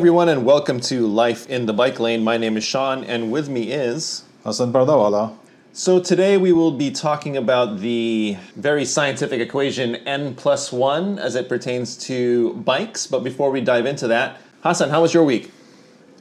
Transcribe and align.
Everyone, 0.00 0.30
and 0.30 0.46
welcome 0.46 0.80
to 0.80 1.06
Life 1.06 1.46
in 1.50 1.66
the 1.66 1.74
Bike 1.74 2.00
Lane. 2.00 2.24
My 2.24 2.38
name 2.38 2.56
is 2.56 2.64
Sean, 2.64 3.04
and 3.04 3.30
with 3.30 3.50
me 3.50 3.70
is. 3.70 4.24
Hassan 4.44 4.72
Pardawala. 4.72 5.36
So 5.74 6.00
today 6.00 6.38
we 6.38 6.52
will 6.52 6.70
be 6.70 6.90
talking 6.90 7.36
about 7.36 7.80
the 7.80 8.38
very 8.56 8.86
scientific 8.86 9.42
equation 9.42 9.96
n 9.96 10.34
plus 10.36 10.72
one 10.72 11.18
as 11.18 11.34
it 11.34 11.50
pertains 11.50 11.98
to 12.08 12.54
bikes. 12.54 13.06
But 13.06 13.22
before 13.22 13.50
we 13.50 13.60
dive 13.60 13.84
into 13.84 14.08
that, 14.08 14.40
Hassan, 14.62 14.88
how 14.88 15.02
was 15.02 15.12
your 15.12 15.22
week? 15.22 15.52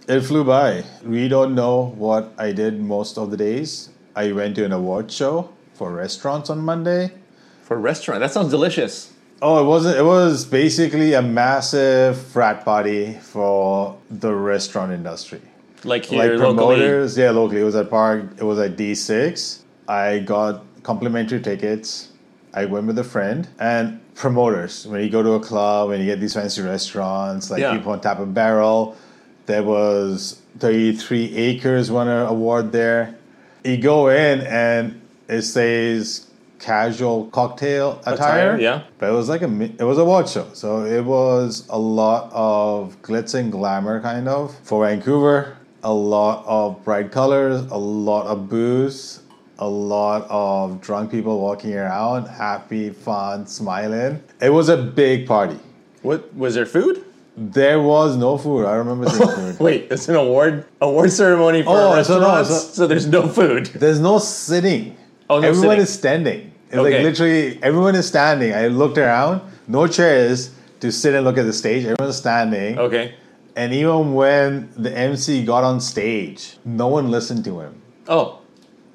It 0.09 0.19
flew 0.23 0.43
by. 0.43 0.83
We 1.01 1.29
don't 1.29 1.55
know 1.55 1.93
what 1.95 2.33
I 2.37 2.51
did 2.51 2.81
most 2.81 3.17
of 3.17 3.31
the 3.31 3.37
days. 3.37 3.91
I 4.13 4.33
went 4.33 4.57
to 4.57 4.65
an 4.65 4.73
award 4.73 5.09
show 5.09 5.53
for 5.73 5.93
restaurants 5.93 6.49
on 6.49 6.59
Monday. 6.59 7.13
For 7.61 7.79
restaurant, 7.79 8.19
that 8.19 8.33
sounds 8.33 8.49
delicious. 8.49 9.13
Oh, 9.41 9.61
it 9.63 9.65
wasn't. 9.67 9.97
It 9.97 10.03
was 10.03 10.45
basically 10.45 11.13
a 11.13 11.21
massive 11.21 12.17
frat 12.21 12.65
party 12.65 13.13
for 13.21 13.97
the 14.09 14.33
restaurant 14.33 14.91
industry. 14.91 15.41
Like 15.85 16.05
here 16.05 16.19
like 16.19 16.31
locally. 16.39 16.55
promoters, 16.77 17.17
yeah, 17.17 17.29
locally. 17.31 17.61
It 17.61 17.63
was 17.63 17.75
at 17.75 17.89
Park. 17.89 18.25
It 18.37 18.43
was 18.43 18.59
at 18.59 18.75
D 18.75 18.93
six. 18.95 19.63
I 19.87 20.19
got 20.19 20.63
complimentary 20.83 21.39
tickets. 21.41 22.09
I 22.53 22.65
went 22.65 22.87
with 22.87 22.97
a 22.99 23.03
friend 23.03 23.47
and 23.59 24.01
promoters. 24.15 24.85
When 24.87 25.01
you 25.01 25.09
go 25.09 25.23
to 25.23 25.33
a 25.33 25.39
club 25.39 25.91
and 25.91 25.99
you 26.03 26.05
get 26.09 26.19
these 26.19 26.33
fancy 26.33 26.61
restaurants, 26.61 27.49
like 27.49 27.61
Yeah. 27.61 27.77
people 27.77 27.93
on 27.93 28.01
Tap 28.01 28.19
and 28.19 28.33
Barrel, 28.33 28.97
there 29.45 29.63
was 29.63 30.41
33 30.57 31.35
Acres 31.37 31.89
won 31.91 32.07
an 32.09 32.25
award 32.27 32.71
there. 32.73 33.15
You 33.63 33.77
go 33.77 34.09
in 34.09 34.41
and 34.41 34.99
it 35.29 35.43
says 35.43 36.25
casual 36.59 37.25
cocktail 37.27 37.99
attire. 38.05 38.13
Attire, 38.55 38.59
yeah. 38.59 38.83
But 38.97 39.09
it 39.09 39.13
was 39.13 39.29
like 39.29 39.41
a 39.41 39.51
it 39.63 39.83
was 39.83 39.97
a 39.97 40.05
watch 40.05 40.31
show, 40.33 40.47
so 40.53 40.83
it 40.85 41.03
was 41.03 41.65
a 41.69 41.79
lot 41.79 42.29
of 42.33 43.01
glitz 43.01 43.33
and 43.33 43.51
glamour 43.51 44.01
kind 44.01 44.27
of 44.27 44.55
for 44.63 44.85
Vancouver. 44.85 45.55
A 45.83 45.93
lot 45.93 46.43
of 46.45 46.83
bright 46.83 47.09
colors, 47.11 47.61
a 47.71 47.77
lot 47.77 48.27
of 48.27 48.49
booze, 48.49 49.21
a 49.59 49.67
lot 49.67 50.27
of 50.29 50.81
drunk 50.81 51.09
people 51.09 51.39
walking 51.39 51.73
around, 51.73 52.25
happy, 52.27 52.89
fun, 52.89 53.47
smiling. 53.47 54.21
It 54.41 54.49
was 54.49 54.67
a 54.67 54.75
big 54.77 55.25
party. 55.25 55.57
What 56.01 56.33
was 56.35 56.55
there 56.55 56.65
food? 56.65 57.05
There 57.37 57.81
was 57.81 58.17
no 58.17 58.37
food. 58.37 58.65
I 58.65 58.73
remember 58.75 59.07
seeing 59.09 59.29
food. 59.35 59.59
Wait, 59.61 59.87
it's 59.89 60.09
an 60.09 60.15
award 60.15 60.65
award 60.81 61.11
ceremony 61.13 61.63
for 61.63 61.69
Oh, 61.69 62.03
so 62.03 62.19
no, 62.19 62.25
restaurants, 62.35 62.49
so, 62.49 62.57
so- 62.73 62.87
there's 62.87 63.07
no 63.07 63.29
food. 63.29 63.67
There's 63.67 64.01
no 64.01 64.17
sitting. 64.19 64.97
Oh, 65.29 65.39
no 65.39 65.47
everyone 65.47 65.69
sitting. 65.77 65.83
is 65.83 65.93
standing. 65.93 66.51
It's 66.69 66.77
Okay. 66.77 66.95
like 66.95 67.03
literally 67.03 67.59
everyone 67.63 67.95
is 67.95 68.07
standing. 68.07 68.53
I 68.53 68.67
looked 68.67 68.97
around, 68.97 69.41
no 69.67 69.87
chairs 69.87 70.51
to 70.81 70.91
sit 70.91 71.13
and 71.13 71.23
look 71.25 71.37
at 71.37 71.45
the 71.45 71.53
stage. 71.53 71.85
Everyone's 71.85 72.17
standing. 72.17 72.77
Okay. 72.79 73.15
And 73.55 73.73
even 73.73 74.13
when 74.13 74.69
the 74.77 74.95
MC 74.95 75.43
got 75.43 75.63
on 75.63 75.81
stage, 75.81 76.57
no 76.63 76.87
one 76.87 77.11
listened 77.11 77.43
to 77.45 77.59
him. 77.59 77.81
Oh, 78.07 78.39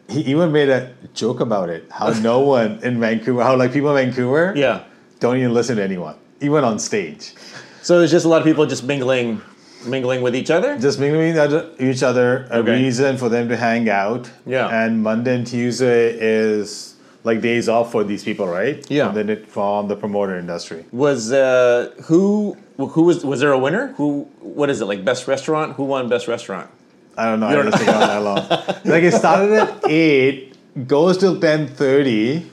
He 0.08 0.20
even 0.22 0.52
made 0.52 0.68
a 0.68 0.92
joke 1.14 1.40
about 1.40 1.68
it. 1.68 1.86
How 1.90 2.08
no 2.30 2.40
one 2.40 2.78
in 2.82 3.00
Vancouver, 3.00 3.42
how 3.42 3.56
like 3.56 3.72
people 3.72 3.94
in 3.96 4.06
Vancouver 4.06 4.52
yeah. 4.56 4.84
don't 5.20 5.36
even 5.38 5.52
listen 5.54 5.76
to 5.76 5.82
anyone, 5.82 6.16
even 6.40 6.64
on 6.64 6.78
stage. 6.78 7.34
So 7.82 7.98
there's 7.98 8.10
just 8.10 8.24
a 8.24 8.28
lot 8.28 8.40
of 8.40 8.44
people 8.46 8.64
just 8.66 8.84
mingling, 8.84 9.42
mingling 9.86 10.22
with 10.22 10.34
each 10.36 10.50
other. 10.50 10.78
Just 10.78 10.98
mingling 10.98 11.34
with 11.34 11.80
each 11.80 12.02
other, 12.02 12.46
a 12.50 12.58
Okay. 12.58 12.72
reason 12.72 13.16
for 13.16 13.28
them 13.28 13.48
to 13.48 13.56
hang 13.56 13.88
out. 13.88 14.30
Yeah. 14.46 14.68
And 14.68 15.02
Monday 15.02 15.34
and 15.36 15.46
Tuesday 15.46 16.16
is 16.18 16.94
like 17.24 17.40
days 17.40 17.68
off 17.68 17.90
for 17.92 18.04
these 18.04 18.22
people, 18.24 18.46
right? 18.46 18.84
Yeah. 18.90 19.08
And 19.08 19.16
then 19.16 19.28
it 19.30 19.46
from 19.48 19.88
the 19.88 19.96
promoter 19.96 20.36
industry. 20.38 20.84
Was 20.92 21.32
uh, 21.32 21.90
who 22.04 22.56
who 22.76 23.02
was 23.02 23.24
was 23.24 23.40
there 23.40 23.52
a 23.52 23.58
winner? 23.58 23.88
Who 23.96 24.28
what 24.40 24.68
is 24.70 24.80
it 24.80 24.86
like 24.86 25.04
best 25.04 25.26
restaurant? 25.26 25.76
Who 25.76 25.84
won 25.84 26.08
best 26.08 26.28
restaurant? 26.28 26.68
I 27.16 27.26
don't 27.26 27.40
know. 27.40 27.48
You 27.48 27.60
I 27.60 27.62
don't 27.62 27.74
on 27.74 27.80
that 27.84 28.22
long. 28.22 28.46
Like 28.84 29.04
it 29.04 29.12
started 29.14 29.52
at 29.52 29.88
eight, 29.88 30.56
goes 30.86 31.16
till 31.18 31.40
ten 31.40 31.68
thirty, 31.68 32.50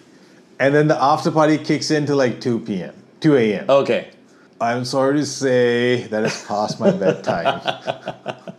and 0.60 0.74
then 0.76 0.88
the 0.88 1.02
after 1.02 1.32
party 1.32 1.58
kicks 1.58 1.92
into 1.92 2.16
like 2.16 2.40
two 2.40 2.60
p.m., 2.60 2.94
two 3.20 3.36
a.m. 3.36 3.66
Okay. 3.70 4.10
I'm 4.62 4.86
sorry 4.86 5.18
to 5.18 5.26
say 5.26 6.04
that 6.04 6.24
it's 6.24 6.46
past 6.46 6.80
my 6.80 6.92
bedtime. 6.92 7.62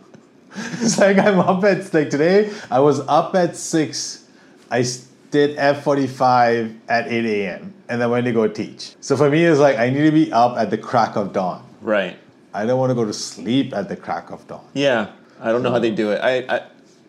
it's 0.81 0.97
like 0.99 1.17
I'm 1.17 1.39
up 1.39 1.63
at 1.63 1.93
like 1.93 2.09
today. 2.09 2.51
I 2.69 2.81
was 2.81 2.99
up 3.07 3.33
at 3.35 3.55
six. 3.55 4.27
I 4.69 4.83
did 5.31 5.55
F 5.57 5.81
forty 5.85 6.07
five 6.07 6.75
at 6.89 7.07
eight 7.07 7.25
a.m. 7.25 7.73
and 7.87 8.01
then 8.01 8.09
went 8.11 8.25
to 8.25 8.33
go 8.33 8.49
teach. 8.49 8.95
So 8.99 9.15
for 9.15 9.29
me, 9.29 9.45
it's 9.45 9.61
like 9.61 9.77
I 9.77 9.89
need 9.89 10.03
to 10.03 10.11
be 10.11 10.29
up 10.33 10.57
at 10.57 10.69
the 10.71 10.77
crack 10.77 11.15
of 11.15 11.31
dawn. 11.31 11.65
Right. 11.81 12.17
I 12.53 12.65
don't 12.65 12.77
want 12.79 12.89
to 12.91 12.95
go 12.95 13.05
to 13.05 13.13
sleep 13.13 13.73
at 13.73 13.87
the 13.87 13.95
crack 13.95 14.29
of 14.29 14.45
dawn. 14.45 14.65
Yeah. 14.73 15.09
I 15.39 15.53
don't 15.53 15.63
know 15.63 15.71
how 15.71 15.79
they 15.79 15.91
do 15.91 16.11
it. 16.11 16.19
I 16.21 16.39
I, 16.53 16.61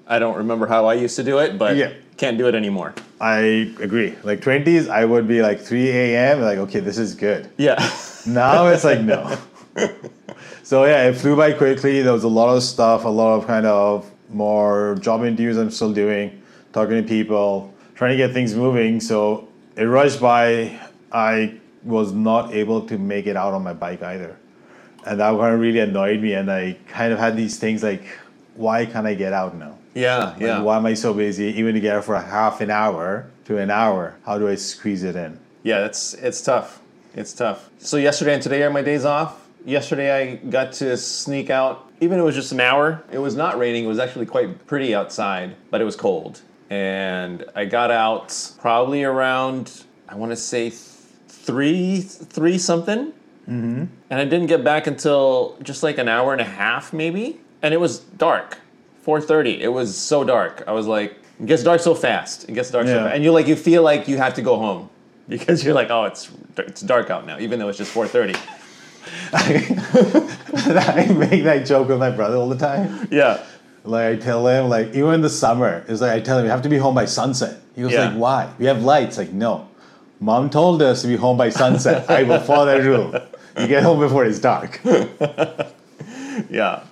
I 0.07 0.19
don't 0.21 0.37
remember 0.37 0.69
how 0.69 0.87
I 0.87 0.95
used 0.95 1.17
to 1.17 1.25
do 1.25 1.39
it, 1.39 1.59
but 1.59 1.75
Yeah. 1.77 1.93
can't 2.17 2.39
do 2.39 2.47
it 2.47 2.55
anymore. 2.55 2.95
I 3.21 3.75
agree. 3.81 4.15
Like 4.23 4.41
twenties, 4.41 4.89
I 4.89 5.05
would 5.05 5.27
be 5.27 5.43
like 5.43 5.61
three 5.61 5.91
a.m. 5.91 6.43
Like 6.43 6.59
okay, 6.59 6.79
this 6.79 6.97
is 6.97 7.17
good. 7.17 7.51
Yeah. 7.57 7.83
Now 8.27 8.67
it's 8.69 8.85
like 8.85 9.01
no. 9.01 9.37
so 10.63 10.85
yeah, 10.85 11.09
it 11.09 11.15
flew 11.15 11.37
by 11.37 11.53
quickly. 11.53 12.03
There 12.03 12.13
was 12.13 12.25
a 12.25 12.29
lot 12.29 12.55
of 12.57 12.63
stuff, 12.63 13.05
a 13.05 13.09
lot 13.09 13.37
of 13.37 13.47
kind 13.47 13.67
of 13.67 14.11
more 14.31 14.97
job 15.01 15.23
interviews 15.25 15.57
I'm 15.57 15.71
still 15.71 15.93
doing, 15.93 16.43
talking 16.73 16.97
to 17.03 17.09
people, 17.09 17.73
trying 17.95 18.13
to 18.13 18.17
get 18.17 18.33
things 18.33 18.55
moving. 18.55 19.01
So 19.01 19.49
it 19.77 19.85
rushed 19.85 20.21
by. 20.21 20.79
I 21.13 21.55
was 21.85 22.13
not 22.13 22.53
able 22.55 22.87
to 22.89 22.99
make 22.99 23.27
it 23.27 23.37
out 23.37 23.53
on 23.53 23.63
my 23.63 23.73
bike 23.75 24.03
either. 24.03 24.37
And 25.07 25.21
that 25.21 25.37
kind 25.39 25.55
of 25.55 25.61
really 25.61 25.81
annoyed 25.81 26.21
me. 26.21 26.33
And 26.33 26.51
I 26.51 26.77
kind 26.89 27.13
of 27.13 27.19
had 27.19 27.37
these 27.37 27.59
things 27.59 27.83
like, 27.83 28.03
why 28.57 28.87
can't 28.87 29.07
I 29.07 29.15
get 29.15 29.33
out 29.33 29.55
now? 29.55 29.77
yeah. 29.95 30.25
Like, 30.33 30.41
Yeah. 30.41 30.61
why 30.63 30.77
am 30.79 30.87
I 30.87 30.95
so 30.95 31.13
busy? 31.15 31.45
Even 31.59 31.75
to 31.75 31.81
get 31.81 31.97
out 31.97 32.05
for 32.05 32.15
a 32.15 32.23
half 32.23 32.61
an 32.63 32.71
hour 32.71 33.27
to 33.45 33.59
an 33.59 33.71
hour, 33.71 34.17
how 34.25 34.39
do 34.39 34.49
I 34.49 34.55
squeeze 34.57 35.05
it 35.05 35.15
in? 35.15 35.39
Yeah, 35.63 35.81
that's 35.81 36.15
it's 36.15 36.41
tough. 36.41 36.81
It's 37.17 37.33
tough. 37.33 37.71
So 37.79 37.97
yesterday 37.97 38.35
and 38.35 38.43
today 38.43 38.63
are 38.65 38.71
my 38.71 38.83
days 38.83 39.05
off. 39.05 39.49
Yesterday 39.65 40.11
I 40.11 40.37
got 40.37 40.73
to 40.75 40.97
sneak 40.97 41.49
out, 41.49 41.89
even 42.01 42.19
if 42.19 42.23
it 42.23 42.25
was 42.25 42.35
just 42.35 42.51
an 42.51 42.59
hour. 42.61 43.05
It 43.13 43.19
was 43.19 43.37
not 43.37 43.57
raining. 43.57 43.85
It 43.85 43.89
was 43.89 44.01
actually 44.01 44.27
quite 44.27 44.67
pretty 44.67 44.97
outside, 44.97 45.55
but 45.71 45.81
it 45.81 45.85
was 45.85 45.95
cold. 45.95 46.43
And 46.71 47.45
I 47.55 47.67
got 47.67 47.93
out 47.93 48.53
probably 48.59 49.05
around 49.05 49.85
I 50.09 50.17
want 50.17 50.33
to 50.33 50.37
say 50.37 50.71
th- 50.71 50.81
three 51.29 52.01
three 52.01 52.59
something. 52.59 53.13
Mm-hmm. 53.49 53.85
And 54.11 54.21
I 54.21 54.25
didn't 54.25 54.47
get 54.47 54.65
back 54.65 54.89
until 54.89 55.57
just 55.63 55.85
like 55.85 55.99
an 55.99 56.09
hour 56.09 56.33
and 56.33 56.41
a 56.41 56.45
half 56.45 56.93
maybe, 56.93 57.41
and 57.63 57.73
it 57.73 57.79
was 57.79 58.01
dark. 58.01 58.59
4:30. 59.07 59.61
It 59.61 59.69
was 59.69 59.97
so 59.97 60.25
dark. 60.25 60.65
I 60.67 60.73
was 60.73 60.87
like, 60.89 61.17
it 61.39 61.47
gets 61.47 61.63
dark 61.63 61.81
so 61.81 61.95
fast. 61.95 62.49
It 62.49 62.55
gets 62.55 62.71
dark 62.71 62.87
so 62.89 62.97
fast. 62.97 63.15
And 63.15 63.23
you 63.23 63.31
like 63.31 63.47
you 63.47 63.55
feel 63.55 63.83
like 63.83 64.09
you 64.09 64.17
have 64.17 64.35
to 64.35 64.43
go 64.43 64.59
home 64.59 64.91
because 65.29 65.65
you're 65.65 65.75
like, 65.75 65.91
oh, 65.91 66.05
it's 66.05 66.31
it's 66.57 66.81
dark 66.81 67.11
out 67.11 67.27
now, 67.27 67.39
even 67.39 67.59
though 67.59 67.69
it's 67.69 67.79
just 67.79 67.93
4:30. 67.95 68.37
I 69.33 71.13
make 71.13 71.45
that 71.45 71.67
joke 71.67 71.89
with 71.89 71.99
my 71.99 72.11
brother 72.11 72.37
all 72.37 72.49
the 72.49 72.57
time. 72.57 73.09
Yeah. 73.11 73.43
Like 73.85 74.07
I 74.07 74.17
tell 74.17 74.47
him, 74.49 74.69
like 74.69 74.89
even 74.95 75.15
in 75.15 75.21
the 75.21 75.29
summer, 75.31 75.85
it's 75.89 76.01
like 76.01 76.13
I 76.13 76.21
tell 76.21 76.39
him 76.39 76.45
you 76.47 76.51
have 76.51 76.63
to 76.63 76.69
be 76.71 76.79
home 76.79 76.95
by 76.95 77.05
sunset. 77.05 77.61
He 77.75 77.83
goes 77.83 77.93
Yeah. 77.93 78.09
like, 78.09 78.17
why? 78.19 78.53
We 78.59 78.67
have 78.67 78.83
lights. 78.83 79.19
Like 79.19 79.33
no, 79.33 79.69
mom 80.21 80.49
told 80.51 80.81
us 80.83 81.03
to 81.03 81.09
be 81.09 81.17
home 81.17 81.37
by 81.37 81.51
sunset. 81.51 82.09
I 82.11 82.23
will 82.23 82.41
follow 82.41 82.65
that 82.67 82.83
rule. 82.83 83.15
You 83.61 83.67
get 83.69 83.83
home 83.83 84.01
before 84.01 84.25
it's 84.25 84.39
dark. 84.39 84.81
Yeah. 86.51 86.83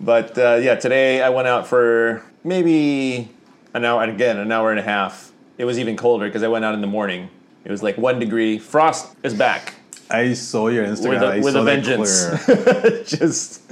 But 0.00 0.38
uh, 0.38 0.58
yeah, 0.62 0.74
today 0.76 1.20
I 1.20 1.28
went 1.28 1.46
out 1.46 1.66
for 1.66 2.22
maybe 2.42 3.28
an 3.74 3.84
hour, 3.84 4.02
and 4.02 4.10
again, 4.10 4.38
an 4.38 4.50
hour 4.50 4.70
and 4.70 4.80
a 4.80 4.82
half. 4.82 5.32
It 5.58 5.66
was 5.66 5.78
even 5.78 5.96
colder 5.98 6.24
because 6.26 6.42
I 6.42 6.48
went 6.48 6.64
out 6.64 6.72
in 6.74 6.80
the 6.80 6.86
morning. 6.86 7.28
It 7.64 7.70
was 7.70 7.82
like 7.82 7.96
one 7.98 8.18
degree. 8.18 8.58
Frost 8.58 9.14
is 9.22 9.34
back 9.34 9.74
I 10.10 10.32
saw 10.34 10.68
your 10.68 10.84
Instagram. 10.86 11.08
with 11.10 11.22
a, 11.22 11.26
I 11.26 11.38
with 11.40 11.56
a 11.56 11.62
vengeance. 11.62 13.08
Just 13.18 13.62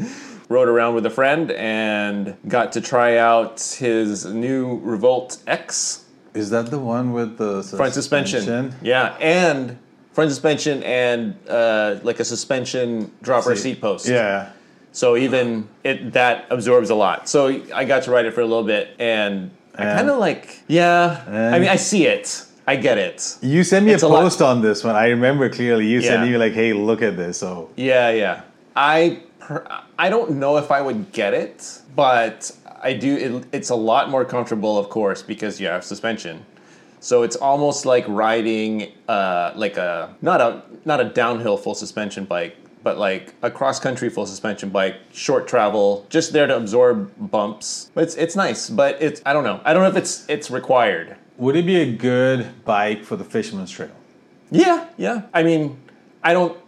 rode 0.48 0.68
around 0.68 0.94
with 0.94 1.04
a 1.04 1.10
friend 1.10 1.50
and 1.52 2.36
got 2.46 2.72
to 2.72 2.80
try 2.80 3.16
out 3.16 3.60
his 3.78 4.24
new 4.24 4.78
Revolt 4.78 5.38
X 5.46 6.04
Is 6.34 6.50
that 6.50 6.70
the 6.70 6.78
one 6.78 7.12
with 7.12 7.38
the 7.38 7.62
suspension? 7.62 7.76
front 7.78 7.94
suspension. 7.94 8.74
Yeah, 8.82 9.16
and 9.20 9.78
front 10.12 10.30
suspension 10.30 10.82
and 10.84 11.36
uh, 11.48 11.98
like 12.02 12.20
a 12.20 12.24
suspension 12.24 13.12
dropper 13.22 13.54
Seat. 13.56 13.62
seat 13.74 13.80
post. 13.80 14.08
Yeah. 14.08 14.50
So 14.92 15.16
even 15.16 15.68
it 15.84 16.12
that 16.12 16.46
absorbs 16.50 16.90
a 16.90 16.94
lot. 16.94 17.28
So 17.28 17.62
I 17.74 17.84
got 17.84 18.04
to 18.04 18.10
ride 18.10 18.26
it 18.26 18.32
for 18.32 18.40
a 18.40 18.46
little 18.46 18.64
bit, 18.64 18.94
and 18.98 19.50
I 19.74 19.84
kind 19.84 20.08
of 20.10 20.18
like, 20.18 20.60
yeah. 20.66 21.22
I 21.54 21.58
mean, 21.58 21.68
I 21.68 21.76
see 21.76 22.06
it, 22.06 22.44
I 22.68 22.76
get 22.76 22.98
it. 22.98 23.38
You 23.40 23.64
sent 23.64 23.86
me 23.86 23.92
It's 23.92 24.02
a 24.02 24.06
a 24.06 24.10
post 24.10 24.42
on 24.42 24.60
this 24.60 24.84
one. 24.84 24.94
I 24.94 25.06
remember 25.08 25.48
clearly. 25.48 25.86
You 25.86 26.00
Yeah. 26.00 26.10
sent 26.10 26.30
me 26.30 26.36
like, 26.36 26.52
"Hey, 26.52 26.74
look 26.74 27.00
at 27.02 27.16
this." 27.16 27.38
So 27.38 27.70
Yeah, 27.76 28.10
yeah. 28.10 28.42
I 28.76 29.20
I 29.98 30.10
don't 30.10 30.32
know 30.42 30.58
if 30.58 30.70
I 30.70 30.80
would 30.82 31.00
get 31.12 31.32
it, 31.32 31.56
but 31.96 32.52
I 32.82 32.92
do. 32.92 33.10
It, 33.24 33.30
it's 33.56 33.70
a 33.70 33.74
lot 33.92 34.10
more 34.10 34.24
comfortable, 34.24 34.76
of 34.82 34.90
course, 34.90 35.22
because 35.22 35.58
you 35.60 35.66
have 35.68 35.82
suspension. 35.82 36.44
So 37.00 37.22
it's 37.22 37.36
almost 37.36 37.86
like 37.86 38.04
riding, 38.06 38.92
uh, 39.08 39.52
like 39.56 39.76
a 39.78 40.10
not 40.20 40.40
a 40.40 40.62
not 40.84 41.00
a 41.00 41.04
downhill 41.04 41.56
full 41.56 41.74
suspension 41.74 42.24
bike, 42.26 42.54
but 42.82 42.98
like 42.98 43.34
a 43.42 43.50
cross 43.50 43.80
country 43.80 44.10
full 44.10 44.26
suspension 44.26 44.68
bike, 44.68 44.96
short 45.12 45.48
travel, 45.48 46.04
just 46.10 46.32
there 46.34 46.46
to 46.46 46.56
absorb 46.56 47.10
bumps. 47.18 47.90
It's 47.96 48.14
it's 48.16 48.36
nice, 48.36 48.68
but 48.68 49.00
it's 49.00 49.22
I 49.24 49.32
don't 49.32 49.44
know. 49.44 49.60
I 49.64 49.72
don't 49.72 49.82
know 49.84 49.88
if 49.88 49.96
it's 49.96 50.26
it's 50.28 50.50
required. 50.50 51.16
Would 51.38 51.54
it 51.54 51.66
be 51.66 51.76
a 51.76 51.92
good 51.92 52.64
bike 52.64 53.04
for 53.04 53.14
the 53.14 53.24
Fisherman's 53.24 53.70
Trail? 53.70 53.92
Yeah, 54.50 54.88
yeah. 54.96 55.22
I 55.32 55.44
mean, 55.44 55.80
I 56.22 56.32
don't. 56.32 56.58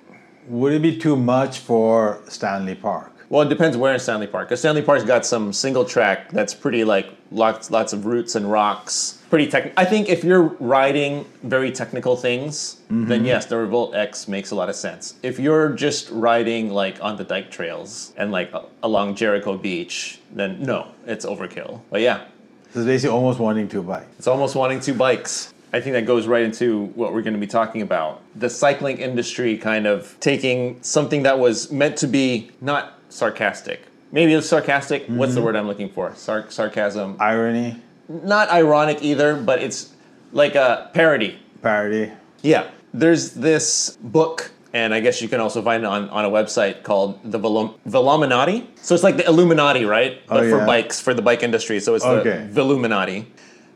Would 0.46 0.72
it 0.72 0.80
be 0.80 0.96
too 0.96 1.16
much 1.16 1.58
for 1.58 2.22
Stanley 2.28 2.76
Park? 2.76 3.12
Well, 3.30 3.42
it 3.42 3.48
depends 3.48 3.76
where 3.76 3.94
in 3.94 4.00
Stanley 4.00 4.26
Park. 4.26 4.48
Because 4.48 4.60
Stanley 4.60 4.82
Park's 4.82 5.04
got 5.04 5.26
some 5.26 5.52
single 5.52 5.84
track 5.84 6.30
that's 6.30 6.54
pretty 6.54 6.84
like 6.84 7.10
lots 7.32 7.70
lots 7.70 7.92
of 7.92 8.06
roots 8.06 8.36
and 8.36 8.50
rocks. 8.50 9.18
Pretty 9.28 9.48
tech. 9.48 9.72
I 9.76 9.84
think 9.84 10.08
if 10.08 10.22
you're 10.22 10.54
riding 10.58 11.24
very 11.42 11.72
technical 11.72 12.16
things, 12.16 12.80
mm-hmm. 12.84 13.06
then 13.06 13.24
yes, 13.24 13.46
the 13.46 13.56
Revolt 13.56 13.94
X 13.94 14.28
makes 14.28 14.52
a 14.52 14.54
lot 14.54 14.68
of 14.68 14.76
sense. 14.76 15.14
If 15.22 15.38
you're 15.40 15.70
just 15.70 16.10
riding 16.10 16.70
like 16.70 17.02
on 17.02 17.16
the 17.16 17.24
dike 17.24 17.50
trails 17.50 18.12
and 18.16 18.30
like 18.30 18.52
along 18.82 19.16
Jericho 19.16 19.56
Beach, 19.56 20.20
then 20.32 20.62
no, 20.62 20.88
it's 21.06 21.24
overkill. 21.24 21.80
But 21.90 22.00
yeah, 22.02 22.26
So 22.72 22.80
it's 22.80 22.86
basically 22.86 23.14
almost 23.14 23.40
wanting 23.40 23.68
to 23.68 23.82
buy. 23.82 24.04
it's 24.18 24.26
almost 24.26 24.54
wanting 24.54 24.80
two 24.80 24.94
bikes. 24.94 25.52
I 25.72 25.80
think 25.80 25.94
that 25.94 26.06
goes 26.06 26.26
right 26.26 26.42
into 26.42 26.86
what 26.96 27.12
we're 27.12 27.22
going 27.22 27.34
to 27.34 27.40
be 27.40 27.46
talking 27.46 27.82
about. 27.82 28.22
The 28.34 28.50
cycling 28.50 28.98
industry 28.98 29.56
kind 29.56 29.86
of 29.86 30.16
taking 30.20 30.82
something 30.82 31.22
that 31.22 31.38
was 31.38 31.70
meant 31.70 31.96
to 31.98 32.06
be 32.06 32.50
not 32.60 32.98
sarcastic. 33.08 33.82
Maybe 34.12 34.34
it's 34.34 34.48
sarcastic. 34.48 35.06
What's 35.06 35.34
the 35.34 35.38
mm-hmm. 35.38 35.46
word 35.46 35.56
I'm 35.56 35.68
looking 35.68 35.88
for? 35.88 36.12
Sar- 36.16 36.50
sarcasm. 36.50 37.16
Irony, 37.20 37.80
Not 38.08 38.50
ironic 38.50 39.02
either, 39.02 39.36
but 39.36 39.62
it's 39.62 39.92
like 40.32 40.56
a 40.56 40.90
parody. 40.92 41.38
parody. 41.62 42.10
Yeah. 42.42 42.70
There's 42.92 43.32
this 43.34 43.96
book, 44.00 44.50
and 44.72 44.94
I 44.94 45.00
guess 45.00 45.20
you 45.20 45.28
can 45.28 45.40
also 45.40 45.62
find 45.62 45.82
it 45.82 45.86
on, 45.86 46.08
on 46.10 46.24
a 46.24 46.30
website 46.30 46.82
called 46.84 47.18
the 47.24 47.38
Velum- 47.38 47.74
Velominati. 47.88 48.66
So 48.80 48.94
it's 48.94 49.02
like 49.04 49.16
the 49.16 49.26
Illuminati, 49.26 49.84
right? 49.84 50.18
Oh, 50.28 50.34
but 50.36 50.44
Oh, 50.44 50.50
for 50.60 50.66
bikes, 50.66 51.00
for 51.00 51.12
the 51.14 51.22
bike 51.22 51.42
industry. 51.42 51.80
So 51.80 51.94
it's 51.94 52.04
Okay. 52.04 52.46
the 52.50 52.60
Velominati. 52.60 53.26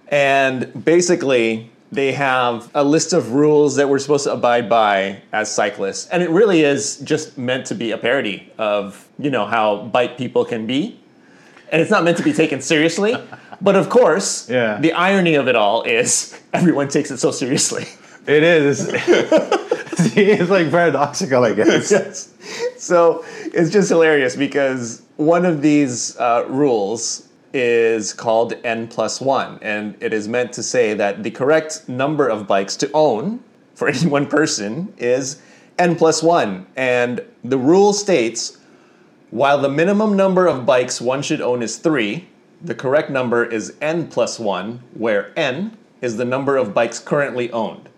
And 0.08 0.84
basically, 0.84 1.70
they 1.90 2.12
have 2.12 2.70
a 2.74 2.84
list 2.84 3.12
of 3.12 3.32
rules 3.32 3.76
that 3.76 3.88
we're 3.88 3.98
supposed 3.98 4.24
to 4.24 4.32
abide 4.32 4.68
by 4.68 5.22
as 5.32 5.50
cyclists. 5.50 6.08
And 6.08 6.22
it 6.22 6.30
really 6.30 6.62
is 6.62 6.98
just 6.98 7.36
meant 7.38 7.66
to 7.66 7.74
be 7.74 7.90
a 7.92 7.98
parody 7.98 8.52
of, 8.58 9.08
you 9.18 9.30
know, 9.30 9.46
how 9.46 9.84
bike 9.92 10.16
people 10.18 10.44
can 10.44 10.66
be. 10.66 11.00
And 11.72 11.80
it's 11.82 11.90
not 11.90 12.04
meant 12.04 12.16
to 12.18 12.22
be 12.22 12.32
taken 12.32 12.60
seriously. 12.60 13.16
But 13.60 13.76
of 13.76 13.88
course, 13.88 14.50
Yeah. 14.50 14.78
the 14.80 14.92
irony 14.92 15.36
of 15.36 15.46
it 15.48 15.56
all 15.56 15.84
is 15.84 16.38
everyone 16.52 16.88
takes 16.88 17.10
it 17.10 17.18
so 17.18 17.30
seriously. 17.30 17.86
It 18.26 18.42
is. 18.42 18.88
See, 19.98 20.22
it's 20.22 20.50
like 20.50 20.70
paradoxical, 20.70 21.44
I 21.44 21.54
guess. 21.54 21.90
yes. 21.90 22.34
So 22.76 23.24
it's 23.44 23.70
just 23.70 23.88
hilarious 23.88 24.34
because 24.36 25.02
one 25.16 25.44
of 25.44 25.62
these 25.62 26.16
uh, 26.18 26.44
rules 26.48 27.28
is 27.52 28.12
called 28.12 28.54
N 28.64 28.88
plus 28.88 29.20
one, 29.20 29.58
and 29.62 29.96
it 30.00 30.12
is 30.12 30.26
meant 30.26 30.52
to 30.54 30.62
say 30.62 30.94
that 30.94 31.22
the 31.22 31.30
correct 31.30 31.88
number 31.88 32.26
of 32.26 32.46
bikes 32.46 32.76
to 32.76 32.90
own 32.92 33.40
for 33.74 33.88
any 33.88 34.06
one 34.18 34.26
person 34.26 34.92
is 34.98 35.40
N 35.78 35.94
plus 35.94 36.22
one. 36.22 36.66
And 36.76 37.20
the 37.44 37.58
rule 37.58 37.92
states 37.92 38.58
while 39.30 39.58
the 39.58 39.68
minimum 39.68 40.16
number 40.16 40.46
of 40.46 40.64
bikes 40.64 41.00
one 41.00 41.22
should 41.22 41.40
own 41.40 41.62
is 41.62 41.76
three, 41.76 42.28
the 42.62 42.74
correct 42.74 43.10
number 43.10 43.44
is 43.44 43.74
N 43.80 44.08
plus 44.08 44.38
one, 44.38 44.82
where 44.94 45.32
N 45.36 45.76
is 46.00 46.16
the 46.16 46.24
number 46.24 46.56
of 46.56 46.72
bikes 46.72 46.98
currently 46.98 47.50
owned. 47.50 47.88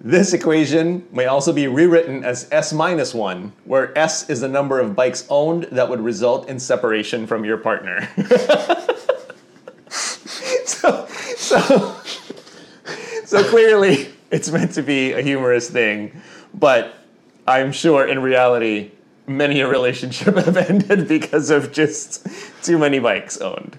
This 0.00 0.32
equation 0.32 1.06
may 1.10 1.26
also 1.26 1.52
be 1.52 1.66
rewritten 1.66 2.22
as 2.22 2.48
S 2.52 2.72
minus 2.72 3.14
1, 3.14 3.52
where 3.64 3.96
S 3.98 4.28
is 4.28 4.40
the 4.40 4.48
number 4.48 4.78
of 4.78 4.94
bikes 4.94 5.26
owned 5.30 5.64
that 5.72 5.88
would 5.88 6.00
result 6.00 6.48
in 6.48 6.58
separation 6.58 7.26
from 7.26 7.44
your 7.44 7.56
partner. 7.56 8.08
so, 9.88 11.06
so, 11.36 11.96
so 13.24 13.44
clearly, 13.44 14.08
it's 14.30 14.50
meant 14.50 14.72
to 14.72 14.82
be 14.82 15.12
a 15.12 15.22
humorous 15.22 15.70
thing, 15.70 16.20
but 16.52 16.94
I'm 17.46 17.72
sure 17.72 18.06
in 18.06 18.20
reality, 18.20 18.90
many 19.26 19.60
a 19.60 19.68
relationship 19.68 20.36
have 20.44 20.56
ended 20.56 21.08
because 21.08 21.50
of 21.50 21.72
just 21.72 22.26
too 22.62 22.78
many 22.78 22.98
bikes 22.98 23.38
owned. 23.38 23.78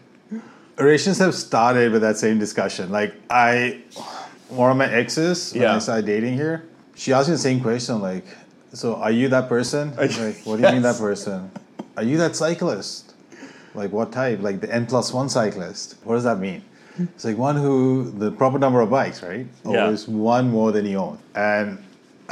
Relations 0.78 1.18
have 1.20 1.34
started 1.36 1.92
with 1.92 2.02
that 2.02 2.18
same 2.18 2.40
discussion. 2.40 2.92
Like 2.92 3.16
I, 3.30 3.82
one 4.50 4.72
of 4.72 4.78
my 4.78 4.90
exes 4.92 5.54
when 5.54 5.62
Yeah. 5.64 5.76
I 5.76 5.80
started 5.80 6.06
dating 6.06 6.36
here, 6.36 6.64
she 6.96 7.14
asked 7.14 7.28
me 7.30 7.36
the 7.36 7.40
same 7.42 7.60
question. 7.62 8.02
Like, 8.02 8.26
so 8.74 8.96
are 8.96 9.12
you 9.12 9.30
that 9.30 9.48
person? 9.50 9.94
Like, 9.98 10.12
what 10.46 10.58
do 10.58 10.64
you 10.68 10.72
mean 10.74 10.82
that 10.84 10.98
person? 10.98 11.52
Are 11.96 12.04
you 12.04 12.18
that 12.18 12.36
cyclist? 12.36 13.14
Like, 13.76 13.92
what 13.92 14.12
type? 14.12 14.42
Like 14.42 14.60
the 14.62 14.74
N 14.74 14.86
plus 14.86 15.14
one 15.14 15.30
cyclist? 15.30 15.96
What 16.04 16.16
does 16.16 16.24
that 16.24 16.40
mean? 16.40 16.64
It's 17.00 17.26
like 17.26 17.38
one 17.38 17.56
who 17.56 18.10
the 18.18 18.32
proper 18.32 18.58
number 18.58 18.82
of 18.82 18.90
bikes, 18.90 19.22
right? 19.22 19.46
Yeah. 19.66 19.84
Always 19.86 20.08
one 20.08 20.50
more 20.50 20.72
than 20.72 20.86
you 20.88 20.98
own, 20.98 21.20
and 21.36 21.78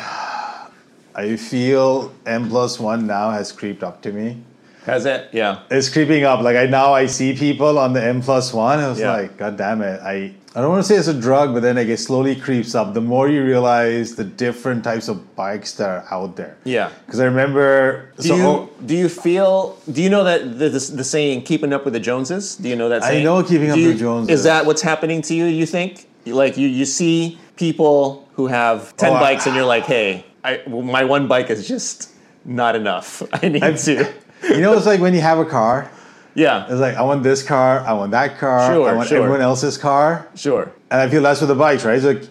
I 1.16 1.36
feel 1.38 2.14
N 2.26 2.50
plus 2.50 2.80
one 2.80 3.08
now 3.08 3.32
has 3.32 3.52
creeped 3.52 3.84
up 3.84 4.02
to 4.04 4.12
me 4.12 4.38
Has 4.86 5.06
it? 5.06 5.30
Yeah. 5.32 5.60
it's 5.70 5.90
creeping 5.90 6.24
up. 6.26 6.42
Like 6.42 6.58
I 6.58 6.66
now 6.66 6.94
I 6.94 7.06
see 7.06 7.36
people 7.36 7.78
on 7.80 7.94
the 7.94 8.04
N 8.04 8.22
plus 8.22 8.54
one. 8.54 8.80
I 8.80 8.88
was 8.90 9.00
Yeah. 9.00 9.12
like, 9.14 9.38
God 9.38 9.56
damn 9.58 9.82
it! 9.82 10.02
I 10.02 10.34
I 10.56 10.62
don't 10.62 10.70
want 10.70 10.86
to 10.86 10.88
say 10.88 10.96
it's 10.96 11.10
a 11.10 11.14
drug, 11.14 11.54
but 11.54 11.62
then 11.64 11.76
like 11.76 11.90
it 11.90 11.98
slowly 11.98 12.34
creeps 12.34 12.76
up. 12.76 12.94
The 12.94 13.02
more 13.02 13.28
you 13.28 13.44
realize 13.44 14.16
the 14.16 14.24
different 14.24 14.86
types 14.86 15.10
of 15.10 15.36
bikes 15.36 15.74
that 15.74 15.90
are 15.90 16.06
out 16.10 16.38
there. 16.38 16.56
Yeah. 16.64 16.92
Because 17.06 17.20
I 17.20 17.26
remember. 17.26 18.10
Do 18.16 18.24
so 18.30 18.36
you 18.38 18.44
oh, 18.44 18.70
do 18.86 18.96
you 18.96 19.10
feel? 19.10 19.78
Do 19.92 20.02
you 20.02 20.10
know 20.10 20.24
that 20.24 20.58
the, 20.58 20.70
the, 20.70 20.80
the 20.80 21.04
saying 21.04 21.42
"keeping 21.42 21.74
up 21.74 21.84
with 21.84 21.94
the 21.94 22.00
Joneses"? 22.00 22.56
Do 22.56 22.70
you 22.70 22.78
know 22.78 22.88
that? 22.88 23.04
I 23.04 23.10
Saying? 23.10 23.26
know 23.26 23.44
Keeping 23.44 23.70
Up 23.70 23.76
Do 23.76 23.88
with 23.88 23.98
the 23.98 24.00
Joneses. 24.00 24.40
Is 24.40 24.44
that 24.46 24.66
what's 24.66 24.82
happening 24.82 25.22
to 25.24 25.36
you? 25.36 25.44
You 25.44 25.66
think 25.66 26.08
like 26.26 26.56
you 26.56 26.70
you 26.70 26.86
see 26.86 27.38
people 27.58 28.26
who 28.36 28.48
have 28.48 28.96
ten 28.96 29.12
Oh, 29.12 29.16
I- 29.16 29.20
bikes, 29.20 29.48
and 29.48 29.56
you're 29.58 29.66
like, 29.66 29.84
hey, 29.84 30.26
I, 30.42 30.62
my 30.68 31.04
one 31.04 31.28
bike 31.28 31.50
is 31.50 31.68
just 31.68 32.12
not 32.46 32.78
enough. 32.78 33.22
I 33.34 33.50
need 33.50 33.78
to. 33.78 34.14
you 34.44 34.62
know, 34.62 34.72
it's 34.78 34.86
like 34.86 35.02
when 35.02 35.14
you 35.14 35.20
have 35.22 35.38
a 35.38 35.46
car. 35.46 35.92
Yeah, 36.36 36.66
It's 36.70 36.80
like 36.82 36.96
I 36.96 37.02
want 37.02 37.24
this 37.24 37.42
car, 37.44 37.80
I 37.80 37.94
want 37.94 38.12
that 38.12 38.38
car, 38.38 38.74
Sure, 38.74 38.90
I 38.90 38.94
want 38.94 39.08
sure. 39.10 39.18
everyone 39.20 39.42
else's 39.42 39.78
car, 39.78 40.28
sure. 40.36 40.72
and 40.92 41.00
I 41.02 41.08
feel 41.10 41.22
that's 41.24 41.40
with 41.42 41.48
the 41.50 41.56
bikes, 41.56 41.86
right? 41.86 42.02
So 42.02 42.10
like, 42.12 42.24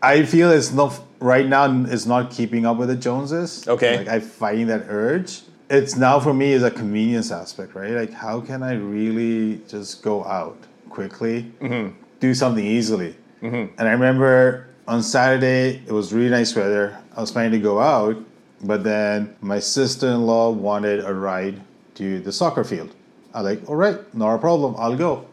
I 0.00 0.22
feel 0.24 0.50
it's 0.52 0.72
not 0.72 0.98
right 1.20 1.46
now. 1.46 1.64
It's 1.88 2.06
not 2.06 2.30
keeping 2.30 2.64
up 2.64 2.76
with 2.76 2.88
the 2.88 2.94
Joneses. 2.94 3.66
Okay. 3.66 3.98
Like 3.98 4.08
I'm 4.08 4.20
fighting 4.20 4.68
that 4.68 4.84
urge. 4.88 5.42
It's 5.68 5.96
now 5.96 6.20
for 6.20 6.32
me 6.32 6.52
is 6.52 6.62
a 6.62 6.70
convenience 6.70 7.32
aspect, 7.32 7.74
right? 7.74 7.90
Like 7.90 8.12
how 8.12 8.40
can 8.40 8.62
I 8.62 8.74
really 8.74 9.60
just 9.68 10.02
go 10.02 10.24
out 10.24 10.56
quickly, 10.88 11.52
Mm-hmm. 11.60 11.96
do 12.20 12.32
something 12.34 12.64
easily? 12.64 13.16
And 13.42 13.70
I 13.78 13.90
remember 13.92 14.66
on 14.86 15.02
Saturday 15.02 15.82
it 15.86 15.92
was 15.92 16.12
really 16.12 16.30
nice 16.30 16.54
weather. 16.56 16.96
I 17.16 17.20
was 17.20 17.30
planning 17.32 17.52
to 17.52 17.58
go 17.58 17.80
out, 17.80 18.16
but 18.62 18.82
then 18.84 19.34
my 19.40 19.58
sister-in-law 19.58 20.50
wanted 20.50 21.04
a 21.04 21.12
ride 21.12 21.60
to 21.96 22.20
the 22.20 22.32
soccer 22.32 22.62
field. 22.64 22.94
I 23.34 23.42
was 23.42 23.56
like, 23.56 23.68
all 23.68 23.76
right, 23.76 24.14
not 24.14 24.34
a 24.34 24.38
problem. 24.38 24.74
I'll 24.78 24.96
go. 24.96 25.26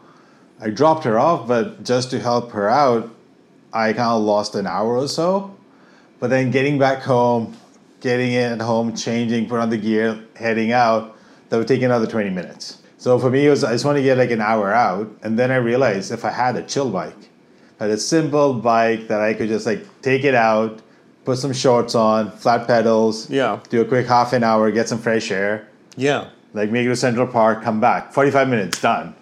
I 0.60 0.70
dropped 0.70 1.04
her 1.06 1.20
off, 1.20 1.48
but 1.48 1.84
just 1.84 2.12
to 2.12 2.20
help 2.20 2.52
her 2.52 2.70
out, 2.70 3.10
I 3.74 3.94
kind 3.94 4.10
of 4.12 4.24
lost 4.24 4.56
an 4.56 4.68
hour 4.68 4.98
or 4.98 5.08
so. 5.08 5.56
But 6.20 6.30
then 6.30 6.52
getting 6.52 6.78
back 6.80 7.00
home, 7.04 7.56
getting 8.00 8.32
in 8.34 8.54
at 8.54 8.62
home, 8.62 8.96
changing, 8.96 9.48
put 9.50 9.60
on 9.60 9.70
the 9.70 9.78
gear, 9.78 10.24
heading 10.36 10.72
out, 10.72 11.16
that 11.50 11.58
would 11.58 11.68
take 11.68 11.82
another 11.82 12.08
20 12.08 12.30
minutes. 12.30 12.82
So 12.98 13.20
for 13.20 13.30
me, 13.30 13.46
it 13.46 13.50
was 13.50 13.64
I 13.64 13.72
just 13.74 13.86
want 13.86 13.98
to 13.98 14.04
get 14.04 14.18
like 14.18 14.32
an 14.32 14.42
hour 14.42 14.74
out. 14.74 15.10
And 15.24 15.38
then 15.38 15.52
I 15.52 15.58
realized 15.58 16.12
if 16.12 16.26
I 16.26 16.32
had 16.32 16.56
a 16.56 16.64
chill 16.64 16.90
bike, 16.90 17.30
had 17.80 17.90
a 17.90 17.98
simple 17.98 18.54
bike 18.54 19.08
that 19.10 19.22
I 19.22 19.34
could 19.34 19.50
just 19.50 19.66
like 19.66 19.86
take 20.02 20.24
it 20.24 20.36
out, 20.36 20.82
put 21.26 21.38
some 21.38 21.54
shorts 21.54 21.96
on, 21.96 22.32
flat 22.32 22.66
pedals, 22.68 23.30
Yeah. 23.30 23.60
do 23.70 23.82
a 23.82 23.86
quick 23.86 24.08
half 24.08 24.32
an 24.34 24.44
hour, 24.44 24.72
get 24.72 24.88
some 24.88 25.00
fresh 25.00 25.32
air, 25.32 25.68
Yeah. 25.98 26.30
Like 26.56 26.72
make 26.72 26.86
it 26.86 26.90
to 26.90 26.96
Central 26.96 27.28
Park, 27.28 27.62
come 27.64 27.80
back, 27.80 28.12
45 28.14 28.48
minutes, 28.50 28.82
done. 28.82 29.14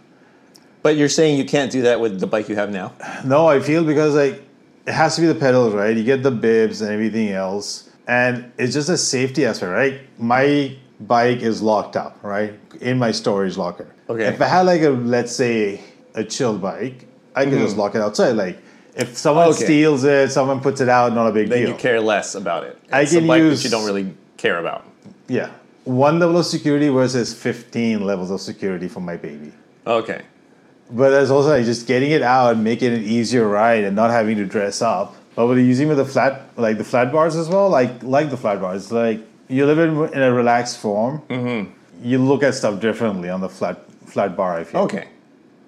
But 0.82 0.96
you're 0.98 1.10
saying 1.10 1.38
you 1.38 1.46
can't 1.46 1.72
do 1.72 1.82
that 1.84 2.00
with 2.00 2.20
the 2.20 2.28
bike 2.28 2.48
you 2.50 2.56
have 2.56 2.70
now. 2.72 2.94
No, 3.26 3.48
I 3.48 3.60
feel 3.60 3.84
because 3.84 4.16
like 4.16 4.44
it 4.86 4.92
has 4.94 5.16
to 5.16 5.22
be 5.22 5.28
the 5.28 5.36
pedals, 5.36 5.74
right? 5.74 5.96
You 5.96 6.04
get 6.04 6.24
the 6.24 6.32
bibs 6.32 6.82
and 6.82 6.92
everything 6.92 7.30
else, 7.30 7.90
and 8.08 8.52
it's 8.58 8.74
just 8.74 8.90
a 8.90 8.98
safety 8.98 9.46
aspect, 9.46 9.72
right? 9.72 10.02
My 10.20 10.76
bike 11.00 11.42
is 11.42 11.62
locked 11.62 11.96
up, 11.96 12.18
right, 12.22 12.54
in 12.82 12.98
my 12.98 13.12
storage 13.12 13.58
locker. 13.58 13.88
Okay. 14.10 14.26
If 14.26 14.42
I 14.42 14.46
had 14.46 14.62
like 14.66 14.82
a 14.82 14.90
let's 14.90 15.34
say 15.36 15.82
a 16.16 16.24
chill 16.24 16.58
bike, 16.58 17.08
I 17.36 17.46
could 17.46 17.60
just 17.60 17.78
lock 17.78 17.96
it 17.96 18.02
outside. 18.02 18.34
Like 18.34 18.58
if 18.96 19.18
someone 19.18 19.46
Mm-hmm. 19.48 19.56
Okay. 19.56 19.64
steals 19.66 20.04
it, 20.04 20.32
someone 20.32 20.60
puts 20.60 20.82
it 20.82 20.90
out, 20.90 21.14
not 21.14 21.28
a 21.28 21.32
big 21.32 21.48
Then 21.50 21.60
deal. 21.62 21.70
you 21.70 21.76
care 21.76 22.00
less 22.02 22.36
about 22.36 22.66
it. 22.66 22.78
I 22.92 23.02
It's 23.04 23.14
a 23.16 23.22
bike 23.22 23.40
use- 23.40 23.64
that 23.64 23.70
you 23.70 23.72
don't 23.72 23.86
really 23.86 24.14
care 24.38 24.60
about. 24.60 24.86
Yeah, 25.30 25.50
one 25.86 26.20
level 26.20 26.38
of 26.38 26.46
security 26.46 26.90
versus 26.90 27.34
fifteen 27.34 28.06
levels 28.06 28.32
of 28.32 28.40
security 28.42 28.88
for 28.88 29.00
my 29.02 29.18
baby. 29.18 29.52
Okay. 29.86 30.22
But 30.92 31.10
there's 31.12 31.32
also 31.32 31.50
like 31.50 31.66
just 31.66 31.88
getting 31.88 32.12
it 32.12 32.22
out, 32.22 32.54
and 32.54 32.64
making 32.64 32.94
it 32.94 32.98
an 33.00 33.04
easier 33.06 33.48
ride, 33.48 33.84
and 33.84 33.96
not 33.96 34.12
having 34.12 34.38
to 34.38 34.46
dress 34.46 34.82
up. 34.82 35.16
But 35.36 35.48
with 35.48 35.58
using 35.58 35.88
with 35.88 35.98
the 35.98 36.06
flat, 36.06 36.42
like 36.58 36.78
the 36.78 36.84
flat 36.84 37.12
bars 37.12 37.36
as 37.36 37.50
well, 37.50 37.70
like 37.70 38.04
like 38.04 38.30
the 38.30 38.38
flat 38.38 38.62
bars, 38.62 38.92
like 38.92 39.22
you 39.48 39.66
live 39.66 39.80
in, 39.80 40.14
in 40.14 40.22
a 40.22 40.32
relaxed 40.34 40.78
form, 40.80 41.22
Mm-hmm. 41.30 41.72
you 42.08 42.18
look 42.20 42.44
at 42.44 42.54
stuff 42.54 42.80
differently 42.80 43.30
on 43.30 43.42
the 43.42 43.50
flat 43.50 43.80
flat 44.06 44.36
bar. 44.38 44.58
I 44.60 44.64
feel 44.64 44.82
Okay. 44.82 45.08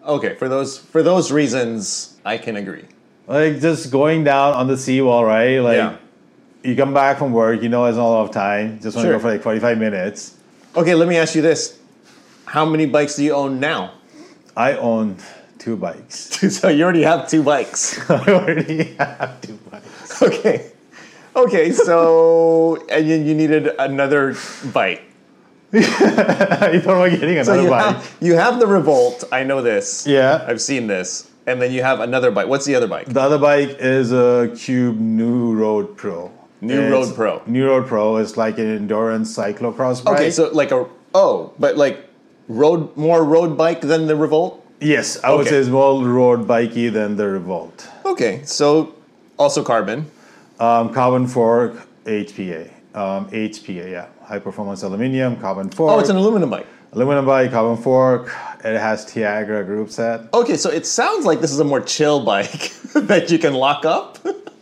Okay, 0.06 0.36
for 0.36 0.48
those 0.48 0.78
for 0.78 1.02
those 1.02 1.32
reasons, 1.32 2.16
I 2.24 2.38
can 2.38 2.56
agree. 2.58 2.86
like 3.28 3.60
just 3.60 3.90
going 3.92 4.24
down 4.24 4.54
on 4.54 4.68
the 4.68 4.78
seawall, 4.78 5.26
right? 5.26 5.58
Like 5.60 5.78
Yeah. 5.78 5.98
You 6.66 6.76
come 6.76 6.94
back 6.94 7.20
from 7.20 7.32
work, 7.32 7.62
you 7.62 7.70
know, 7.70 7.84
there's 7.84 7.98
not 7.98 8.08
a 8.08 8.10
lot 8.10 8.24
of 8.28 8.32
time. 8.32 8.80
Just 8.82 8.96
want 8.96 9.06
to 9.06 9.12
Sure. 9.12 9.14
go 9.14 9.20
for 9.20 9.32
like 9.32 9.42
45 9.44 9.78
minutes. 9.78 10.36
Okay, 10.76 10.96
let 10.96 11.08
me 11.08 11.16
ask 11.18 11.36
you 11.36 11.42
this: 11.42 11.78
How 12.46 12.66
many 12.66 12.86
bikes 12.86 13.16
do 13.16 13.24
you 13.24 13.34
own 13.34 13.60
now? 13.60 13.92
I 14.58 14.74
own 14.78 15.18
two 15.60 15.76
bikes. 15.78 16.18
so 16.60 16.70
you 16.70 16.84
already 16.84 17.04
have 17.04 17.30
two 17.30 17.44
bikes. 17.44 18.00
I 18.10 18.26
already 18.34 18.96
have 18.98 19.40
two 19.42 19.60
bikes. 19.72 20.22
Okay. 20.22 20.72
Okay, 21.36 21.72
so 21.72 22.78
and 22.90 23.10
then 23.10 23.26
you 23.26 23.36
needed 23.36 23.68
another 23.78 24.36
bike. 24.74 25.04
you 25.76 25.82
thought 25.84 26.72
about 26.72 27.12
getting 27.12 27.44
So 27.44 27.52
another 27.54 27.62
you 27.64 27.70
bike? 27.70 27.96
have, 27.96 28.18
you 28.22 28.34
have 28.36 28.60
the 28.60 28.68
Revolt. 28.68 29.26
I 29.32 29.44
know 29.44 29.62
this. 29.62 30.08
Yeah. 30.08 30.46
I've 30.48 30.62
seen 30.62 30.88
this. 30.88 31.30
And 31.48 31.62
then 31.62 31.72
you 31.74 31.84
have 31.84 32.00
another 32.00 32.32
bike. 32.32 32.48
What's 32.48 32.66
the 32.66 32.76
other 32.76 32.88
bike? 32.88 33.08
The 33.08 33.20
other 33.22 33.38
bike 33.38 33.76
is 33.80 34.12
a 34.14 34.52
Cube 34.56 34.98
Nuroad 35.00 35.96
Pro. 35.98 36.32
New 36.68 36.74
It's- 36.80 36.92
Road 36.92 37.16
Pro. 37.16 37.40
Nuroad 37.42 37.88
Pro 37.88 38.18
is 38.18 38.38
like 38.38 38.58
an 38.58 38.76
endurance 38.76 39.36
cyclocross 39.38 40.04
bike. 40.04 40.16
Okay, 40.16 40.32
so 40.32 40.50
like 40.52 40.72
a 40.72 40.86
oh, 41.14 41.52
but 41.60 41.78
like 41.78 41.98
road 42.48 42.96
more 42.98 43.24
road 43.24 43.58
bike 43.58 43.82
than 43.82 44.08
the 44.08 44.16
Revolt. 44.16 44.64
yes, 44.82 45.18
I 45.24 45.32
would 45.32 45.42
Okay. 45.42 45.50
say 45.52 45.58
it's 45.58 45.70
more 45.70 46.04
road 46.04 46.48
bikey 46.48 46.90
than 46.90 47.16
the 47.18 47.28
Revolt. 47.28 47.88
Okay, 48.06 48.42
so 48.46 48.94
also 49.38 49.64
carbon. 49.64 50.06
Um, 50.60 50.94
carbon 50.94 51.28
fork, 51.28 51.74
HPA. 52.06 52.70
Um, 52.94 53.28
HPA, 53.32 53.92
yeah, 53.92 54.06
high 54.24 54.40
performance 54.40 54.82
aluminium, 54.84 55.36
carbon 55.38 55.70
fork. 55.70 55.92
Oh, 55.92 56.00
it's 56.00 56.10
an 56.10 56.16
aluminum 56.16 56.50
bike. 56.50 56.66
aluminum 56.94 57.26
bike, 57.26 57.52
carbon 57.52 57.82
fork. 57.82 58.28
It 58.64 58.80
has 58.80 59.06
Tiagra 59.06 59.66
group 59.66 59.90
set. 59.92 60.22
Okay, 60.34 60.56
so 60.56 60.70
it 60.70 60.86
sounds 60.86 61.26
like 61.26 61.42
this 61.42 61.52
is 61.52 61.60
a 61.60 61.64
more 61.66 61.82
chill 61.82 62.24
bike 62.24 62.72
that 62.96 63.30
you 63.32 63.38
can 63.38 63.54
lock 63.54 63.84
up. 63.86 64.15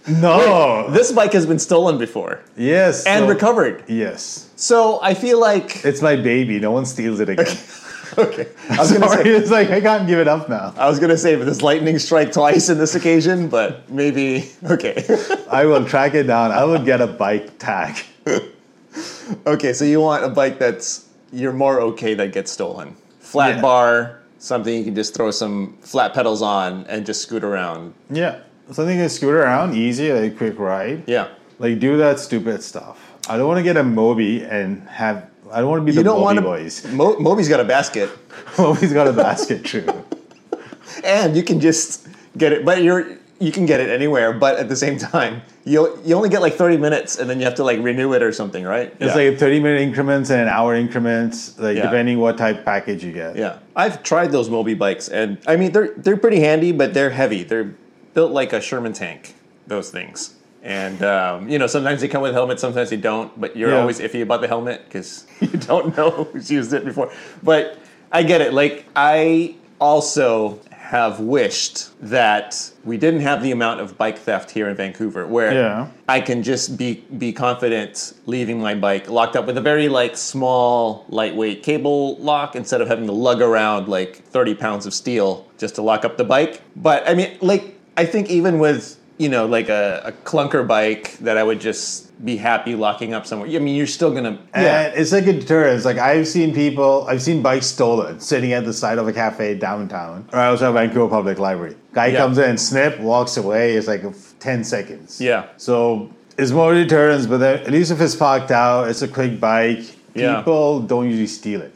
No, 0.08 0.90
this 0.90 1.12
bike 1.12 1.34
has 1.34 1.46
been 1.46 1.60
stolen 1.60 1.98
before 1.98 2.42
yes, 2.58 3.06
and 3.06 3.24
so- 3.26 3.30
recovered. 3.30 3.84
Yes, 3.88 4.50
So 4.56 5.00
I 5.02 5.14
feel 5.14 5.40
like 5.40 5.84
it's 5.86 6.02
my 6.02 6.16
baby. 6.16 6.60
No 6.60 6.72
one 6.72 6.86
steals 6.86 7.20
it 7.20 7.30
again. 7.30 7.58
okay. 8.18 8.48
I 8.70 8.78
was 8.78 8.92
gonna 8.92 9.08
Sorry, 9.08 9.24
say 9.24 9.30
it's 9.32 9.50
like 9.52 9.70
I 9.70 9.80
can't 9.82 10.06
give 10.08 10.20
it 10.20 10.28
up 10.28 10.50
now. 10.50 10.74
I 10.78 10.90
was 10.90 11.00
gonna 11.00 11.18
say 11.18 11.36
with 11.36 11.48
this 11.48 11.62
lightning 11.62 11.98
strike 12.00 12.32
twice 12.34 12.70
in 12.70 12.78
this 12.78 12.96
occasion, 12.96 13.48
but 13.48 13.90
maybe 13.90 14.52
okay. 14.70 15.04
I 15.50 15.66
will 15.66 15.86
track 15.86 16.14
it 16.16 16.24
down. 16.24 16.52
I 16.52 16.64
will 16.66 16.84
get 16.84 17.00
a 17.02 17.08
bike 17.08 17.58
tag. 17.58 17.96
okay, 19.48 19.74
so 19.74 19.86
you 19.86 20.02
want 20.02 20.24
a 20.24 20.30
bike 20.30 20.60
that's 20.60 21.08
you're 21.32 21.54
more 21.54 21.80
okay 21.82 22.14
that 22.14 22.32
gets 22.34 22.52
stolen. 22.52 22.96
Flat 23.20 23.56
Yeah. 23.56 23.62
bar, 23.62 24.20
something 24.38 24.74
you 24.78 24.84
can 24.84 24.96
just 24.96 25.16
throw 25.16 25.32
some 25.32 25.78
flat 25.82 26.14
pedals 26.14 26.42
on 26.42 26.86
and 26.88 27.06
just 27.06 27.22
scoot 27.22 27.44
around. 27.44 27.94
Yeah, 28.10 28.40
something 28.72 28.98
to 28.98 29.10
scoot 29.10 29.34
around, 29.34 29.76
easy, 29.76 30.12
like 30.14 30.38
quick 30.38 30.58
ride. 30.60 31.04
Yeah. 31.08 31.28
Like 31.60 31.80
do 31.80 31.98
that 31.98 32.20
stupid 32.20 32.64
stuff. 32.64 33.00
I 33.30 33.38
don't 33.38 33.48
want 33.48 33.58
to 33.60 33.64
get 33.64 33.78
a 33.78 33.84
Mobi 33.84 34.50
and 34.50 34.88
have. 34.90 35.30
I 35.52 35.60
don't 35.62 35.70
want 35.70 35.82
to 35.82 35.86
be 35.86 35.92
You 35.92 35.98
the 35.98 36.04
don't 36.04 36.20
Mobi 36.20 36.24
want 36.24 36.38
to. 36.38 36.42
boys. 36.42 36.86
Mo- 36.92 37.16
Mobi's 37.18 37.48
got 37.50 37.60
a 37.60 37.64
basket, 37.66 38.10
Mobi's 38.56 38.92
got 38.94 39.08
a 39.08 39.14
basket 39.14 39.64
too. 39.66 39.88
and 41.04 41.36
you 41.36 41.44
can 41.44 41.60
just 41.60 42.08
get 42.38 42.52
it. 42.52 42.66
But 42.66 42.84
you're 42.84 43.18
you 43.40 43.52
can 43.52 43.66
get 43.66 43.80
it 43.80 43.90
anywhere. 43.90 44.34
But 44.34 44.58
at 44.58 44.68
the 44.70 44.76
same 44.76 44.98
time, 44.98 45.42
you 45.66 46.00
you 46.04 46.16
only 46.16 46.30
get 46.30 46.42
like 46.42 46.54
thirty 46.56 46.78
minutes, 46.78 47.18
and 47.20 47.30
then 47.30 47.40
you 47.40 47.46
have 47.46 47.56
to 47.56 47.64
like 47.64 47.80
renew 47.82 48.14
it 48.14 48.24
or 48.24 48.32
something, 48.32 48.64
right? 48.64 48.94
It's 49.00 49.16
like 49.16 49.38
30 49.38 49.60
minute 49.60 49.82
increments 49.82 50.30
and 50.30 50.42
an 50.42 50.48
hour 50.48 50.76
increments, 50.76 51.58
like 51.60 51.78
Yeah. 51.78 51.84
depending 51.84 52.20
what 52.20 52.38
type 52.38 52.66
package 52.66 53.04
you 53.04 53.12
get. 53.12 53.36
Yeah, 53.36 53.60
I've 53.76 54.02
tried 54.04 54.32
those 54.32 54.50
Mobi 54.50 54.78
bikes, 54.78 55.08
and 55.10 55.38
I 55.48 55.56
mean 55.58 55.72
they're 55.72 55.94
they're 55.98 56.18
pretty 56.18 56.40
handy, 56.40 56.72
but 56.72 56.94
they're 56.94 57.10
heavy. 57.12 57.44
They're 57.44 57.74
built 58.14 58.32
like 58.32 58.54
a 58.54 58.62
Sherman 58.62 58.94
tank. 58.94 59.36
Those 59.68 59.90
things, 59.92 60.36
and 60.62 61.02
um, 61.04 61.48
you 61.48 61.58
know 61.58 61.68
sometimes 61.68 62.02
they 62.02 62.08
come 62.10 62.22
with 62.22 62.34
helmets, 62.34 62.62
sometimes 62.62 62.90
they 62.90 62.98
don't. 62.98 63.40
But 63.40 63.56
you're 63.56 63.72
Yeah. 63.72 63.80
always 63.80 64.00
iffy 64.00 64.22
about 64.22 64.42
the 64.42 64.48
helmet 64.48 64.84
because 64.86 65.26
you 65.40 65.48
don't 65.48 65.96
know 65.98 66.10
who's 66.26 66.52
used 66.52 66.74
it 66.74 66.84
before. 66.84 67.12
But 67.42 67.78
I 68.12 68.24
get 68.24 68.42
it. 68.42 68.54
Like 68.54 68.86
I 68.96 69.56
also 69.80 70.60
have 70.72 71.22
wished 71.22 71.90
that 72.02 72.72
we 72.84 72.98
didn't 72.98 73.22
have 73.22 73.42
the 73.42 73.52
amount 73.52 73.80
of 73.80 73.98
bike 73.98 74.18
theft 74.20 74.52
here 74.52 74.68
in 74.68 74.76
Vancouver, 74.76 75.26
where 75.26 75.54
Yeah. 75.54 75.88
I 76.10 76.20
can 76.20 76.44
just 76.44 76.78
be 76.78 77.06
be 77.18 77.32
confident 77.32 78.14
leaving 78.26 78.60
my 78.60 78.76
bike 78.76 79.10
locked 79.10 79.38
up 79.38 79.46
with 79.48 79.58
a 79.58 79.62
very 79.62 79.88
like 79.88 80.18
small, 80.18 81.06
lightweight 81.08 81.64
cable 81.64 82.18
lock 82.18 82.58
instead 82.58 82.82
of 82.82 82.90
having 82.90 83.06
to 83.08 83.14
lug 83.14 83.42
around 83.42 83.88
like 83.88 84.18
30 84.18 84.56
pounds 84.56 84.86
of 84.86 84.94
steel 84.94 85.48
just 85.58 85.76
to 85.76 85.82
lock 85.82 86.04
up 86.04 86.18
the 86.18 86.26
bike. 86.26 86.62
But 86.76 87.08
I 87.10 87.14
mean, 87.16 87.38
like 87.42 87.73
I 87.98 88.06
think 88.06 88.30
even 88.30 88.60
with 88.60 88.98
you 89.18 89.30
know 89.30 89.46
like 89.46 89.70
a, 89.70 90.02
a 90.06 90.12
clunker 90.28 90.68
bike 90.68 91.18
that 91.20 91.38
I 91.38 91.44
would 91.44 91.60
just 91.62 92.10
be 92.26 92.38
happy 92.38 92.74
locking 92.76 93.14
up 93.14 93.26
somewhere. 93.26 93.50
I 93.50 93.60
mean, 93.60 93.76
you're 93.76 93.86
still 93.88 94.12
gonna 94.14 94.40
And 94.54 94.94
it's 94.96 95.12
like 95.12 95.28
a 95.28 95.34
deterrent. 95.34 95.76
It's 95.76 95.86
Like 95.86 95.98
I've 95.98 96.28
seen 96.28 96.54
people, 96.54 97.06
I've 97.10 97.22
seen 97.22 97.42
bikes 97.42 97.66
stolen 97.68 98.20
sitting 98.20 98.54
at 98.54 98.64
the 98.66 98.74
side 98.74 98.98
of 98.98 99.08
a 99.08 99.14
cafe 99.14 99.56
downtown. 99.56 100.28
Or 100.34 100.40
I 100.40 100.48
also 100.48 100.66
have 100.66 100.74
Vancouver 100.76 101.10
Public 101.10 101.38
Library. 101.40 101.76
Guy 101.94 102.08
Yeah. 102.08 102.20
comes 102.20 102.38
in, 102.38 102.58
snip, 102.58 103.00
walks 103.00 103.36
away. 103.38 103.74
It's 103.76 103.88
like 103.88 104.04
10 104.40 104.64
seconds. 104.64 105.20
Yeah. 105.20 105.48
So 105.58 106.10
it's 106.38 106.52
more 106.52 106.74
deterrence, 106.74 107.26
but 107.28 107.38
then, 107.40 107.60
at 107.60 107.72
least 107.72 107.92
if 107.92 108.00
it's 108.02 108.16
parked 108.16 108.52
out, 108.52 108.88
it's 108.90 109.02
a 109.02 109.08
quick 109.08 109.40
bike. 109.40 109.84
Yeah. 110.16 110.38
People 110.38 110.80
don't 110.82 111.08
usually 111.10 111.28
steal 111.28 111.62
it. 111.62 111.76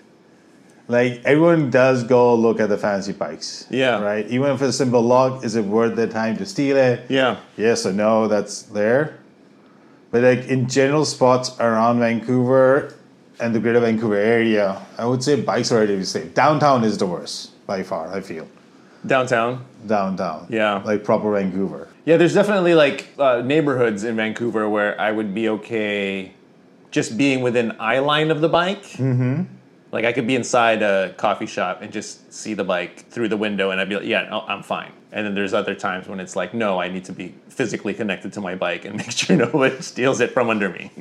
Like 0.90 1.22
everyone 1.26 1.70
does 1.70 2.04
go 2.04 2.34
look 2.36 2.60
at 2.60 2.70
the 2.70 2.78
fancy 2.78 3.12
bikes. 3.12 3.68
Yeah. 3.70 4.00
Right? 4.02 4.26
Even 4.28 4.58
for 4.58 4.66
a 4.66 4.72
simple 4.72 5.02
lock, 5.02 5.44
is 5.44 5.56
it 5.56 5.66
worth 5.66 5.96
the 5.96 6.08
time 6.08 6.38
to 6.38 6.46
steal 6.46 6.78
it? 6.78 7.06
yeah 7.10 7.38
yes 7.58 7.86
or 7.86 7.94
no, 7.94 8.28
that's 8.28 8.64
there. 8.64 9.18
But 10.12 10.24
like 10.24 10.48
in 10.48 10.70
general 10.70 11.04
spots 11.06 11.52
around 11.60 12.00
Vancouver 12.00 12.94
and 13.40 13.54
the 13.54 13.60
greater 13.60 13.82
Vancouver 13.82 14.16
area, 14.16 14.82
I 14.98 15.06
would 15.06 15.22
say 15.24 15.36
bikes 15.42 15.72
are 15.72 15.76
relatively 15.76 16.06
safe. 16.06 16.34
Downtown 16.34 16.84
is 16.86 16.98
the 16.98 17.06
worst 17.06 17.52
by 17.68 17.84
far, 17.84 18.08
I 18.14 18.22
feel. 18.22 18.48
downtown. 19.06 19.66
Downtown. 19.86 20.48
Yeah. 20.50 20.82
Like 20.86 21.04
proper 21.04 21.32
Vancouver. 21.34 21.88
Yeah, 22.06 22.16
there's 22.18 22.34
definitely 22.34 22.74
like 22.74 23.10
uh, 23.20 23.42
neighborhoods 23.44 24.06
in 24.06 24.16
Vancouver 24.16 24.70
where 24.70 25.00
I 25.00 25.12
would 25.12 25.34
be 25.36 25.50
okay 25.50 26.32
just 26.92 27.18
being 27.18 27.42
within 27.42 27.76
eye 27.80 28.00
line 28.00 28.32
of 28.32 28.40
the 28.40 28.48
bike. 28.50 28.84
Mm-hmm. 28.96 29.44
Like 29.92 30.06
I 30.06 30.12
could 30.12 30.28
be 30.28 30.36
inside 30.36 30.82
a 30.84 31.14
coffee 31.18 31.46
shop 31.46 31.82
and 31.82 31.92
just 31.94 32.34
see 32.34 32.54
the 32.54 32.64
bike 32.64 33.06
through 33.10 33.30
the 33.30 33.38
window, 33.38 33.72
and 33.72 33.80
I'd 33.80 33.88
be 33.90 33.96
like, 33.96 34.06
"Yeah, 34.06 34.28
no, 34.30 34.42
I'm 34.48 34.62
fine." 34.64 34.92
And 35.14 35.26
then 35.26 35.34
there's 35.36 35.54
other 35.54 35.74
times 35.76 36.08
when 36.08 36.20
it's 36.20 36.36
like, 36.36 36.54
"No, 36.54 36.80
I 36.80 36.90
need 36.90 37.06
to 37.06 37.14
be 37.14 37.34
physically 37.48 37.94
connected 37.94 38.34
to 38.34 38.42
my 38.42 38.56
bike 38.56 38.84
and 38.86 38.96
make 39.02 39.12
sure 39.12 39.38
nobody 39.38 39.82
steals 39.82 40.20
it 40.20 40.32
from 40.32 40.50
under 40.50 40.70
me." 40.70 40.92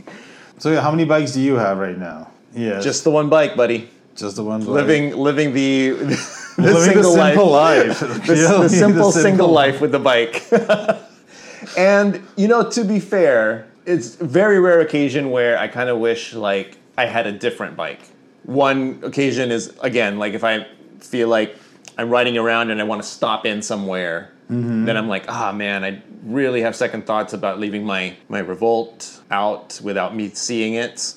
So 0.59 0.71
yeah, 0.71 0.81
how 0.81 0.91
many 0.91 1.05
bikes 1.05 1.33
do 1.33 1.41
you 1.41 1.55
have 1.57 1.79
right 1.79 1.99
now? 1.99 2.31
Yeah. 2.55 2.81
Just 2.81 3.03
the 3.05 3.11
one 3.11 3.29
bike, 3.29 3.57
buddy. 3.57 3.91
just 4.15 4.37
the 4.37 4.45
one 4.45 4.61
bike. 4.61 4.69
Living, 4.69 5.17
living 5.17 5.53
the 5.53 5.91
the, 6.57 6.63
Living 6.63 6.97
the 6.97 7.03
simple 7.03 7.51
life. 7.51 8.01
life. 8.01 8.01
the, 8.01 8.07
the 8.07 8.35
the 8.35 8.37
simple 8.37 8.69
simple- 8.69 9.13
single 9.13 9.49
life 9.49 9.81
with 9.81 9.93
the 9.93 9.99
bike. 9.99 10.45
and 11.77 12.23
you 12.37 12.49
know, 12.49 12.71
to 12.71 12.85
be 12.85 13.01
fair, 13.01 13.67
it's 13.85 14.21
a 14.21 14.25
very 14.25 14.59
rare 14.61 14.81
occasion 14.81 15.31
where 15.31 15.59
I 15.59 15.69
kind 15.69 15.89
of 15.91 15.99
wish 15.99 16.33
like 16.35 16.77
I 16.97 17.07
had 17.07 17.27
a 17.27 17.33
different 17.33 17.77
bike. 17.77 18.01
One 18.47 19.01
occasion 19.03 19.51
is 19.51 19.75
again 19.81 20.19
like 20.19 20.35
if 20.35 20.45
I 20.45 20.67
feel 21.01 21.29
like 21.29 21.57
I'm 21.99 22.11
riding 22.11 22.39
around 22.39 22.71
and 22.71 22.81
I 22.81 22.85
want 22.85 23.03
to 23.03 23.09
stop 23.09 23.45
in 23.47 23.63
somewhere, 23.63 24.33
then 24.49 24.97
I'm 24.97 25.09
like, 25.09 25.25
ah 25.29 25.53
man, 25.53 25.85
I 25.85 26.03
really 26.23 26.63
have 26.63 26.75
second 26.75 27.07
thoughts 27.07 27.33
about 27.33 27.59
leaving 27.61 27.85
my 27.85 28.17
my 28.29 28.39
Revolt 28.39 29.21
out 29.31 29.81
without 29.83 30.15
me 30.15 30.31
seeing 30.31 30.75
it 30.75 31.17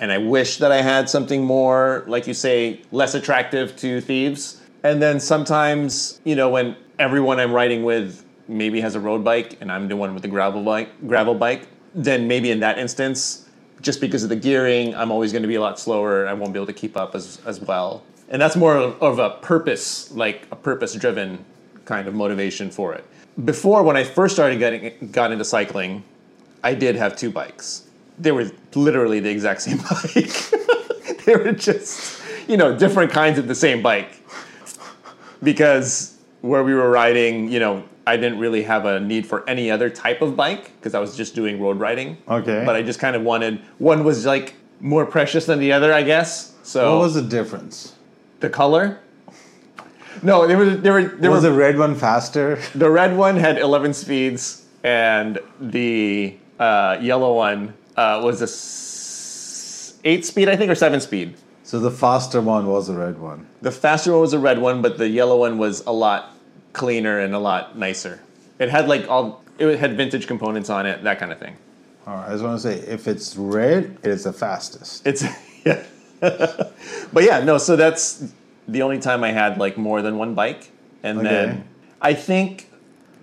and 0.00 0.12
I 0.12 0.18
wish 0.18 0.58
that 0.58 0.70
I 0.70 0.82
had 0.82 1.10
something 1.10 1.44
more, 1.44 2.04
like 2.06 2.26
you 2.26 2.34
say, 2.34 2.82
less 2.92 3.14
attractive 3.14 3.74
to 3.76 4.00
thieves. 4.00 4.60
And 4.84 5.02
then 5.02 5.18
sometimes, 5.18 6.20
you 6.24 6.36
know, 6.36 6.48
when 6.48 6.76
everyone 6.98 7.40
I'm 7.40 7.52
riding 7.52 7.82
with 7.82 8.24
maybe 8.46 8.80
has 8.80 8.94
a 8.94 9.00
road 9.00 9.24
bike 9.24 9.58
and 9.60 9.72
I'm 9.72 9.88
the 9.88 9.96
one 9.96 10.14
with 10.14 10.22
the 10.22 10.28
gravel 10.28 10.62
bike, 10.62 10.88
gravel 11.06 11.34
bike, 11.34 11.66
then 11.94 12.28
maybe 12.28 12.50
in 12.50 12.60
that 12.60 12.78
instance, 12.78 13.47
just 13.80 14.00
because 14.00 14.22
of 14.22 14.28
the 14.28 14.36
gearing, 14.36 14.94
I'm 14.94 15.10
always 15.10 15.32
going 15.32 15.42
to 15.42 15.48
be 15.48 15.54
a 15.54 15.60
lot 15.60 15.78
slower. 15.78 16.26
I 16.26 16.32
won't 16.32 16.52
be 16.52 16.58
able 16.58 16.66
to 16.66 16.72
keep 16.72 16.96
up 16.96 17.14
as 17.14 17.40
as 17.46 17.60
well. 17.60 18.02
And 18.28 18.42
that's 18.42 18.56
more 18.56 18.76
of 18.76 19.18
a 19.18 19.30
purpose, 19.30 20.12
like 20.12 20.46
a 20.50 20.56
purpose-driven 20.56 21.44
kind 21.86 22.06
of 22.06 22.14
motivation 22.14 22.70
for 22.70 22.92
it. 22.92 23.04
Before, 23.42 23.82
when 23.82 23.96
I 23.96 24.04
first 24.04 24.34
started 24.34 24.58
getting 24.58 25.10
got 25.10 25.32
into 25.32 25.44
cycling, 25.44 26.04
I 26.62 26.74
did 26.74 26.96
have 26.96 27.16
two 27.16 27.30
bikes. 27.30 27.88
They 28.18 28.32
were 28.32 28.50
literally 28.74 29.20
the 29.20 29.30
exact 29.30 29.62
same 29.66 29.78
bike. 29.78 31.24
they 31.24 31.36
were 31.36 31.52
just, 31.52 32.22
you 32.46 32.56
know, 32.56 32.76
different 32.76 33.12
kinds 33.12 33.38
of 33.38 33.48
the 33.48 33.54
same 33.54 33.82
bike. 33.82 34.22
Because 35.42 36.17
where 36.40 36.62
we 36.64 36.74
were 36.74 36.90
riding, 36.90 37.50
you 37.50 37.58
know, 37.60 37.84
I 38.06 38.16
didn't 38.16 38.38
really 38.38 38.62
have 38.62 38.84
a 38.86 39.00
need 39.00 39.26
for 39.26 39.48
any 39.48 39.70
other 39.70 39.90
type 39.90 40.22
of 40.22 40.34
bike 40.36 40.72
because 40.78 40.94
I 40.94 41.00
was 41.00 41.16
just 41.16 41.34
doing 41.34 41.60
road 41.60 41.78
riding. 41.78 42.16
Okay. 42.28 42.62
But 42.64 42.74
I 42.76 42.82
just 42.82 42.98
kind 42.98 43.14
of 43.16 43.22
wanted 43.22 43.60
one 43.78 44.04
was 44.04 44.24
like 44.24 44.54
more 44.80 45.04
precious 45.04 45.46
than 45.46 45.58
the 45.58 45.72
other, 45.72 45.92
I 45.92 46.02
guess. 46.02 46.54
So 46.62 46.94
What 46.96 47.02
was 47.04 47.14
the 47.14 47.22
difference? 47.22 47.94
the 48.40 48.48
color? 48.48 49.00
No, 50.22 50.46
there 50.46 50.56
were 50.56 50.70
there 50.70 50.92
were 50.92 51.02
there 51.04 51.30
was 51.30 51.42
were 51.42 51.50
the 51.50 51.56
red 51.56 51.78
one 51.78 51.94
faster? 51.94 52.58
the 52.74 52.90
red 52.90 53.16
one 53.16 53.36
had 53.36 53.58
11 53.58 53.94
speeds, 53.94 54.64
and 54.82 55.38
the 55.60 56.36
uh, 56.58 56.98
yellow 57.00 57.34
one 57.36 57.74
uh, 57.96 58.20
was 58.24 58.40
a 58.40 58.44
s- 58.44 59.98
eight 60.04 60.24
speed, 60.24 60.48
I 60.48 60.56
think, 60.56 60.70
or 60.70 60.74
seven 60.74 61.00
speed. 61.00 61.34
So 61.68 61.78
the 61.78 61.90
faster 61.90 62.40
one 62.40 62.66
was 62.66 62.88
a 62.88 62.94
red 62.94 63.18
one. 63.18 63.46
The 63.60 63.70
faster 63.70 64.12
one 64.12 64.22
was 64.22 64.32
a 64.32 64.38
red 64.38 64.58
one, 64.58 64.80
but 64.80 64.96
the 64.96 65.06
yellow 65.06 65.36
one 65.40 65.58
was 65.58 65.84
a 65.84 65.92
lot 65.92 66.34
cleaner 66.72 67.18
and 67.18 67.34
a 67.34 67.38
lot 67.38 67.76
nicer. 67.76 68.20
It 68.58 68.70
had 68.70 68.88
like 68.88 69.06
all 69.10 69.44
it 69.58 69.78
had 69.78 69.94
vintage 69.94 70.26
components 70.26 70.70
on 70.70 70.86
it, 70.86 71.04
that 71.04 71.18
kind 71.18 71.30
of 71.30 71.38
thing. 71.38 71.58
All 72.06 72.14
right, 72.14 72.28
I 72.28 72.32
just 72.32 72.42
want 72.42 72.58
to 72.58 72.62
say, 72.62 72.78
if 72.90 73.06
it's 73.06 73.36
red, 73.36 73.98
it 74.02 74.08
is 74.08 74.24
the 74.24 74.32
fastest. 74.32 75.06
It's 75.06 75.22
yeah. 75.66 75.84
but 76.20 77.22
yeah, 77.22 77.44
no, 77.44 77.58
so 77.58 77.76
that's 77.76 78.32
the 78.66 78.80
only 78.80 78.98
time 78.98 79.22
I 79.22 79.32
had 79.32 79.58
like 79.58 79.76
more 79.76 80.00
than 80.00 80.16
one 80.16 80.34
bike. 80.34 80.70
And 81.02 81.18
Okay. 81.18 81.28
then 81.28 81.68
I 82.00 82.14
think 82.14 82.70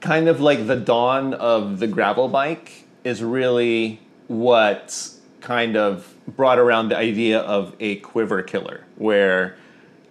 kind 0.02 0.28
of 0.28 0.40
like 0.40 0.68
the 0.68 0.76
dawn 0.76 1.34
of 1.34 1.80
the 1.80 1.88
gravel 1.88 2.28
bike 2.28 2.86
is 3.04 3.24
really 3.24 4.02
what 4.28 5.10
kind 5.42 5.76
of 5.76 6.15
brought 6.28 6.60
around 6.60 6.90
the 6.90 6.98
idea 6.98 7.40
of 7.40 7.76
a 7.80 7.98
quiver 7.98 8.42
killer 8.42 8.84
where 8.96 9.56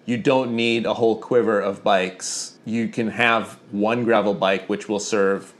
you 0.07 0.17
don't 0.17 0.55
need 0.55 0.87
a 0.87 0.95
whole 0.95 1.17
quiver 1.17 1.61
of 1.61 1.83
bikes. 1.83 2.59
You 2.65 2.89
can 2.89 3.09
have 3.09 3.59
one 3.71 4.05
gravel 4.05 4.35
bike 4.35 4.69
which 4.69 4.89
will 4.89 5.01
serve 5.01 5.53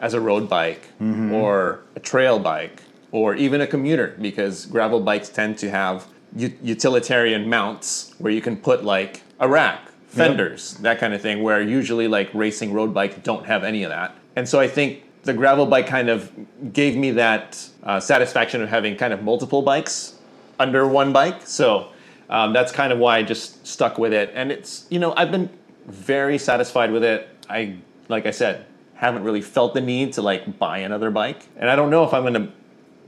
as 0.00 0.14
a 0.14 0.20
road 0.20 0.48
bike 0.48 0.88
mm-hmm. 1.00 1.32
or 1.32 1.80
a 1.94 2.00
trail 2.00 2.38
bike 2.38 2.82
or 3.12 3.34
even 3.36 3.60
a 3.60 3.66
commuter 3.66 4.16
because 4.20 4.66
gravel 4.66 5.00
bikes 5.00 5.28
tend 5.28 5.58
to 5.58 5.70
have 5.70 6.06
u- 6.34 6.52
utilitarian 6.62 7.48
mounts 7.48 8.14
where 8.18 8.32
you 8.32 8.40
can 8.40 8.56
put 8.56 8.84
like 8.84 9.22
a 9.38 9.48
rack, 9.48 9.88
fenders, 10.08 10.74
that 10.78 10.98
kind 10.98 11.14
of 11.14 11.20
thing, 11.20 11.42
where 11.42 11.60
usually 11.60 12.08
like 12.08 12.30
racing 12.34 12.72
road 12.72 12.92
bikes 12.92 13.16
don't 13.22 13.46
have 13.46 13.64
any 13.64 13.82
of 13.82 13.90
that. 13.90 14.16
And 14.34 14.48
so 14.48 14.58
I 14.58 14.66
think 14.66 15.04
the 15.24 15.32
gravel 15.32 15.66
bike 15.66 15.86
kind 15.86 16.08
of 16.08 16.32
gave 16.72 16.96
me 16.96 17.12
that 17.12 17.68
uh, 17.82 18.00
satisfaction 18.00 18.62
of 18.62 18.68
having 18.68 18.96
kind 18.96 19.12
of 19.12 19.22
multiple 19.22 19.62
bikes 19.62 20.18
under 20.58 20.86
one 20.86 21.12
bike. 21.12 21.46
So 21.46 21.88
um, 22.28 22.52
that's 22.52 22.72
kind 22.72 22.92
of 22.92 22.98
why 22.98 23.18
I 23.18 23.22
just 23.22 23.66
stuck 23.66 23.98
with 23.98 24.12
it. 24.12 24.30
And 24.34 24.50
it's, 24.50 24.86
you 24.90 24.98
know, 24.98 25.14
I've 25.16 25.30
been 25.30 25.50
very 25.86 26.38
satisfied 26.38 26.90
with 26.90 27.04
it. 27.04 27.28
I, 27.48 27.76
like 28.08 28.26
I 28.26 28.30
said, 28.30 28.66
haven't 28.94 29.24
really 29.24 29.42
felt 29.42 29.74
the 29.74 29.80
need 29.80 30.12
to 30.14 30.22
like 30.22 30.58
buy 30.58 30.78
another 30.78 31.10
bike. 31.10 31.48
And 31.56 31.68
I 31.68 31.76
don't 31.76 31.90
know 31.90 32.04
if 32.04 32.14
I'm 32.14 32.22
going 32.22 32.34
to 32.34 32.52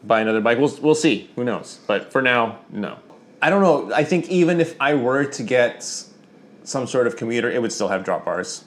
buy 0.05 0.21
another 0.21 0.41
bike. 0.41 0.59
We'll, 0.59 0.77
we'll 0.83 0.95
see. 0.95 1.31
Who 1.37 1.45
knows? 1.45 1.81
But 1.87 2.13
for 2.13 2.23
now, 2.23 2.61
no. 2.71 2.99
I 3.41 3.51
don't 3.51 3.63
know. 3.63 3.95
I 3.95 4.05
think 4.05 4.29
even 4.29 4.61
if 4.61 4.75
I 4.81 4.95
were 4.95 5.25
to 5.25 5.43
get 5.43 5.83
some 6.63 6.87
sort 6.87 7.07
of 7.07 7.17
commuter, 7.17 7.51
it 7.51 7.61
would 7.61 7.73
still 7.73 7.89
have 7.89 8.05
drop 8.05 8.25
bars. 8.25 8.65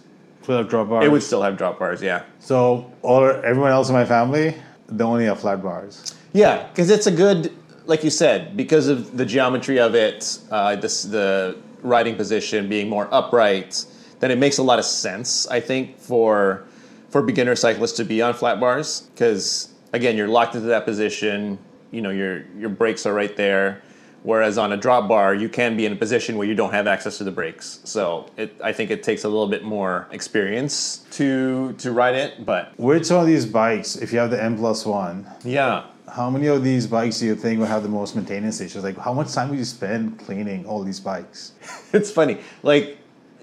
Full 0.47 0.59
of 0.59 0.69
drop 0.69 0.87
bars. 0.87 1.03
It 1.03 1.11
would 1.11 1.23
still 1.23 1.41
have 1.41 1.57
drop 1.57 1.77
bars, 1.77 2.01
yeah. 2.01 2.23
So 2.39 2.89
all 3.01 3.21
everyone 3.25 3.71
else 3.71 3.89
in 3.89 3.95
my 3.95 4.05
family, 4.05 4.55
they 4.87 5.03
only 5.03 5.25
have 5.25 5.41
flat 5.41 5.61
bars. 5.61 6.15
Yeah, 6.31 6.65
because 6.69 6.89
it's 6.89 7.05
a 7.05 7.11
good, 7.11 7.51
like 7.85 8.01
you 8.01 8.09
said, 8.09 8.55
because 8.55 8.87
of 8.87 9.17
the 9.17 9.25
geometry 9.25 9.77
of 9.77 9.93
it, 9.93 10.39
uh, 10.49 10.77
this, 10.77 11.03
the 11.03 11.57
riding 11.81 12.15
position 12.15 12.69
being 12.69 12.87
more 12.87 13.09
upright, 13.13 13.85
then 14.21 14.31
it 14.31 14.37
makes 14.37 14.57
a 14.57 14.63
lot 14.63 14.79
of 14.79 14.85
sense, 14.85 15.47
I 15.47 15.59
think, 15.59 15.99
for 15.99 16.63
for 17.09 17.21
beginner 17.21 17.57
cyclists 17.57 17.97
to 17.97 18.05
be 18.05 18.21
on 18.21 18.33
flat 18.33 18.57
bars. 18.61 19.01
Because 19.13 19.73
again, 19.91 20.15
you're 20.15 20.29
locked 20.29 20.55
into 20.55 20.67
that 20.67 20.85
position. 20.85 21.59
You 21.91 22.01
know, 22.01 22.09
your 22.09 22.45
your 22.57 22.69
brakes 22.69 23.05
are 23.05 23.13
right 23.13 23.35
there. 23.35 23.81
Whereas 24.27 24.57
on 24.57 24.73
a 24.73 24.77
drop 24.77 25.07
bar, 25.07 25.33
you 25.33 25.47
can 25.47 25.77
be 25.77 25.85
in 25.85 25.93
a 25.93 25.95
position 25.95 26.35
where 26.35 26.45
you 26.45 26.53
don't 26.53 26.73
have 26.73 26.85
access 26.85 27.17
to 27.19 27.23
the 27.23 27.31
brakes. 27.31 27.79
So 27.85 28.29
it, 28.35 28.59
I 28.61 28.73
think 28.73 28.91
it 28.91 29.01
takes 29.01 29.23
a 29.23 29.29
little 29.29 29.47
bit 29.47 29.63
more 29.63 30.09
experience 30.11 31.05
to 31.11 31.71
to 31.77 31.93
ride 31.93 32.15
it. 32.15 32.45
But 32.45 32.77
which 32.77 33.05
some 33.05 33.21
of 33.21 33.25
these 33.25 33.45
bikes, 33.45 33.95
if 33.95 34.11
you 34.11 34.19
have 34.19 34.29
the 34.29 34.43
N 34.43 34.57
plus 34.57 34.85
one, 34.85 35.25
yeah, 35.45 35.85
how 36.13 36.29
many 36.29 36.47
of 36.47 36.61
these 36.61 36.87
bikes 36.87 37.19
do 37.19 37.25
you 37.25 37.35
think 37.35 37.57
will 37.57 37.67
have 37.67 37.83
the 37.83 37.89
most 37.89 38.17
maintenance 38.17 38.59
issues? 38.59 38.83
Like, 38.83 38.97
how 38.97 39.13
much 39.13 39.31
time 39.31 39.47
would 39.47 39.59
you 39.59 39.63
spend 39.63 40.19
cleaning 40.19 40.65
all 40.65 40.83
these 40.83 40.99
bikes? 40.99 41.53
it's 41.93 42.11
funny. 42.11 42.37
Like 42.63 42.97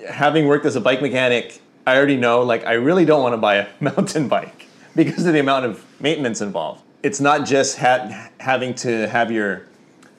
having 0.06 0.46
worked 0.46 0.66
as 0.66 0.76
a 0.76 0.82
bike 0.82 1.00
mechanic, 1.00 1.62
I 1.86 1.96
already 1.96 2.18
know 2.18 2.42
like 2.42 2.66
I 2.66 2.74
really 2.74 3.06
don't 3.06 3.22
want 3.22 3.32
to 3.32 3.38
buy 3.38 3.54
a 3.54 3.68
mountain 3.80 4.28
bike 4.28 4.66
because 4.94 5.24
of 5.24 5.32
the 5.32 5.40
amount 5.40 5.64
of 5.64 5.82
maintenance 5.98 6.42
involved. 6.42 6.82
It's 7.02 7.20
not 7.20 7.46
just 7.46 7.78
ha- 7.78 8.28
having 8.38 8.74
to 8.84 9.08
have 9.08 9.32
your 9.32 9.64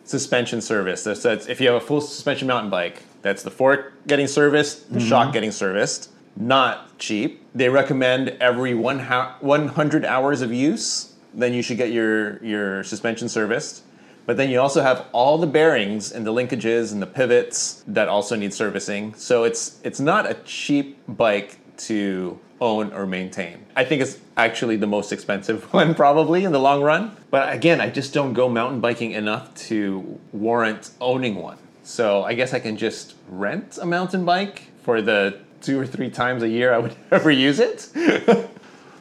suspension 0.05 0.61
service. 0.61 1.03
That's, 1.03 1.23
that's 1.23 1.47
if 1.47 1.59
you 1.59 1.67
have 1.67 1.75
a 1.75 1.85
full 1.85 1.99
suspension 1.99 2.47
mountain 2.47 2.69
bike, 2.69 3.03
that's 3.21 3.43
the 3.43 3.51
fork 3.51 3.93
getting 4.07 4.27
serviced, 4.27 4.91
the 4.91 4.99
mm-hmm. 4.99 5.09
shock 5.09 5.33
getting 5.33 5.51
serviced. 5.51 6.11
Not 6.37 6.97
cheap. 6.97 7.45
They 7.53 7.69
recommend 7.69 8.29
every 8.39 8.73
one 8.73 8.99
ho- 8.99 9.33
100 9.39 10.05
hours 10.05 10.41
of 10.41 10.53
use, 10.53 11.13
then 11.33 11.53
you 11.53 11.61
should 11.61 11.77
get 11.77 11.91
your 11.91 12.43
your 12.43 12.83
suspension 12.83 13.27
serviced. 13.27 13.83
But 14.25 14.37
then 14.37 14.49
you 14.49 14.59
also 14.59 14.81
have 14.81 15.05
all 15.11 15.37
the 15.37 15.47
bearings 15.47 16.11
and 16.11 16.25
the 16.25 16.33
linkages 16.33 16.91
and 16.91 17.01
the 17.01 17.07
pivots 17.07 17.83
that 17.87 18.07
also 18.07 18.35
need 18.35 18.53
servicing. 18.53 19.13
So 19.15 19.43
it's 19.43 19.79
it's 19.83 19.99
not 19.99 20.29
a 20.29 20.35
cheap 20.45 20.97
bike 21.07 21.59
to 21.79 22.39
own 22.61 22.93
or 22.93 23.05
maintain. 23.05 23.65
I 23.75 23.83
think 23.83 24.01
it's 24.01 24.17
actually 24.37 24.77
the 24.77 24.87
most 24.87 25.11
expensive 25.11 25.63
one 25.73 25.93
probably 25.95 26.43
in 26.45 26.51
the 26.51 26.59
long 26.59 26.81
run. 26.81 27.15
But 27.29 27.53
again, 27.53 27.81
I 27.81 27.89
just 27.89 28.13
don't 28.13 28.33
go 28.33 28.47
mountain 28.49 28.79
biking 28.81 29.11
enough 29.11 29.53
to 29.67 30.19
warrant 30.31 30.91
owning 31.01 31.35
one. 31.35 31.57
So 31.83 32.23
I 32.23 32.33
guess 32.33 32.53
I 32.53 32.59
can 32.59 32.77
just 32.77 33.15
rent 33.29 33.77
a 33.81 33.85
mountain 33.85 34.25
bike 34.25 34.63
for 34.83 35.01
the 35.01 35.39
two 35.61 35.79
or 35.79 35.85
three 35.85 36.09
times 36.09 36.43
a 36.43 36.49
year 36.49 36.73
I 36.73 36.77
would 36.77 36.95
ever 37.11 37.29
use 37.31 37.59
it. 37.59 37.89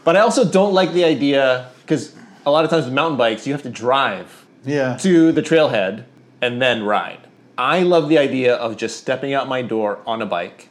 but 0.05 0.17
I 0.17 0.21
also 0.21 0.45
don't 0.45 0.75
like 0.75 0.93
the 0.93 1.05
idea 1.05 1.71
because 1.83 2.15
a 2.47 2.51
lot 2.51 2.65
of 2.65 2.71
times 2.71 2.85
with 2.87 2.95
mountain 2.95 3.17
bikes 3.19 3.47
you 3.47 3.53
have 3.53 3.63
to 3.63 3.71
drive 3.71 4.45
Yeah. 4.65 4.97
to 4.99 5.33
the 5.33 5.43
trailhead 5.43 6.05
and 6.43 6.61
then 6.61 6.83
ride. 6.83 7.21
I 7.57 7.81
love 7.83 8.09
the 8.09 8.19
idea 8.19 8.55
of 8.57 8.77
just 8.77 8.97
stepping 8.99 9.33
out 9.33 9.49
my 9.49 9.63
door 9.63 10.01
on 10.07 10.21
a 10.21 10.27
bike, 10.27 10.69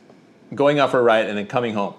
going 0.56 0.80
out 0.80 0.92
for 0.92 1.00
a 1.00 1.04
ride, 1.04 1.28
and 1.28 1.38
then 1.38 1.48
coming 1.48 1.74
home. 1.74 1.94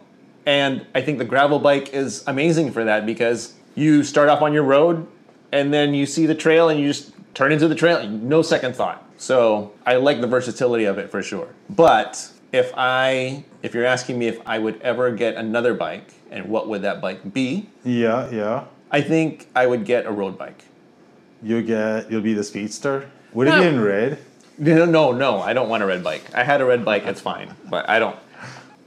And 0.47 0.87
I 0.95 1.01
think 1.01 1.19
the 1.19 1.25
gravel 1.25 1.59
bike 1.59 1.95
is 1.95 2.23
amazing 2.27 2.73
for 2.73 2.85
that 2.85 3.07
because 3.07 3.55
you 3.75 4.03
start 4.05 4.29
off 4.29 4.43
on 4.43 4.53
your 4.53 4.63
road 4.63 5.07
and 5.53 5.73
then 5.73 5.95
you 5.95 6.05
see 6.07 6.27
the 6.27 6.35
trail 6.35 6.69
and 6.69 6.79
you 6.79 6.89
just 6.89 7.13
turn 7.33 7.51
into 7.51 7.67
the 7.67 7.75
trail, 7.75 8.07
no 8.09 8.43
second 8.43 8.77
thought. 8.77 9.03
So 9.17 9.73
I 9.87 9.97
like 9.97 10.21
the 10.21 10.27
versatility 10.27 10.85
of 10.85 10.99
it 10.99 11.11
for 11.11 11.23
sure. 11.23 11.49
But 11.71 12.31
if 12.53 12.73
I, 12.77 13.45
if 13.63 13.73
you're 13.73 13.87
asking 13.87 14.19
me 14.19 14.27
if 14.27 14.39
I 14.47 14.59
would 14.59 14.81
ever 14.83 15.11
get 15.13 15.37
another 15.37 15.73
bike 15.73 16.13
and 16.31 16.47
what 16.47 16.69
would 16.69 16.83
that 16.83 17.01
bike 17.01 17.33
be, 17.33 17.69
Yeah, 17.85 18.29
yeah. 18.31 18.65
I 18.91 19.01
think 19.01 19.49
I 19.57 19.67
would 19.67 19.85
get 19.87 20.05
a 20.07 20.13
road 20.13 20.37
bike. 20.37 20.63
You 21.43 21.63
get 21.63 22.11
you'll 22.11 22.21
be 22.21 22.35
the 22.35 22.45
speedster. 22.45 23.11
Would 23.33 23.49
it 23.49 23.51
No. 23.51 23.61
be 23.63 23.67
in 23.69 23.81
red? 23.81 24.19
No, 24.59 24.85
no, 24.85 25.11
no, 25.13 25.41
I 25.41 25.53
don't 25.53 25.69
want 25.69 25.83
a 25.83 25.87
red 25.87 26.05
bike. 26.05 26.23
I 26.35 26.45
had 26.45 26.61
a 26.61 26.65
red 26.65 26.85
bike, 26.85 27.05
it's 27.07 27.21
fine, 27.21 27.55
but 27.69 27.89
I 27.89 27.99
don't. 27.99 28.17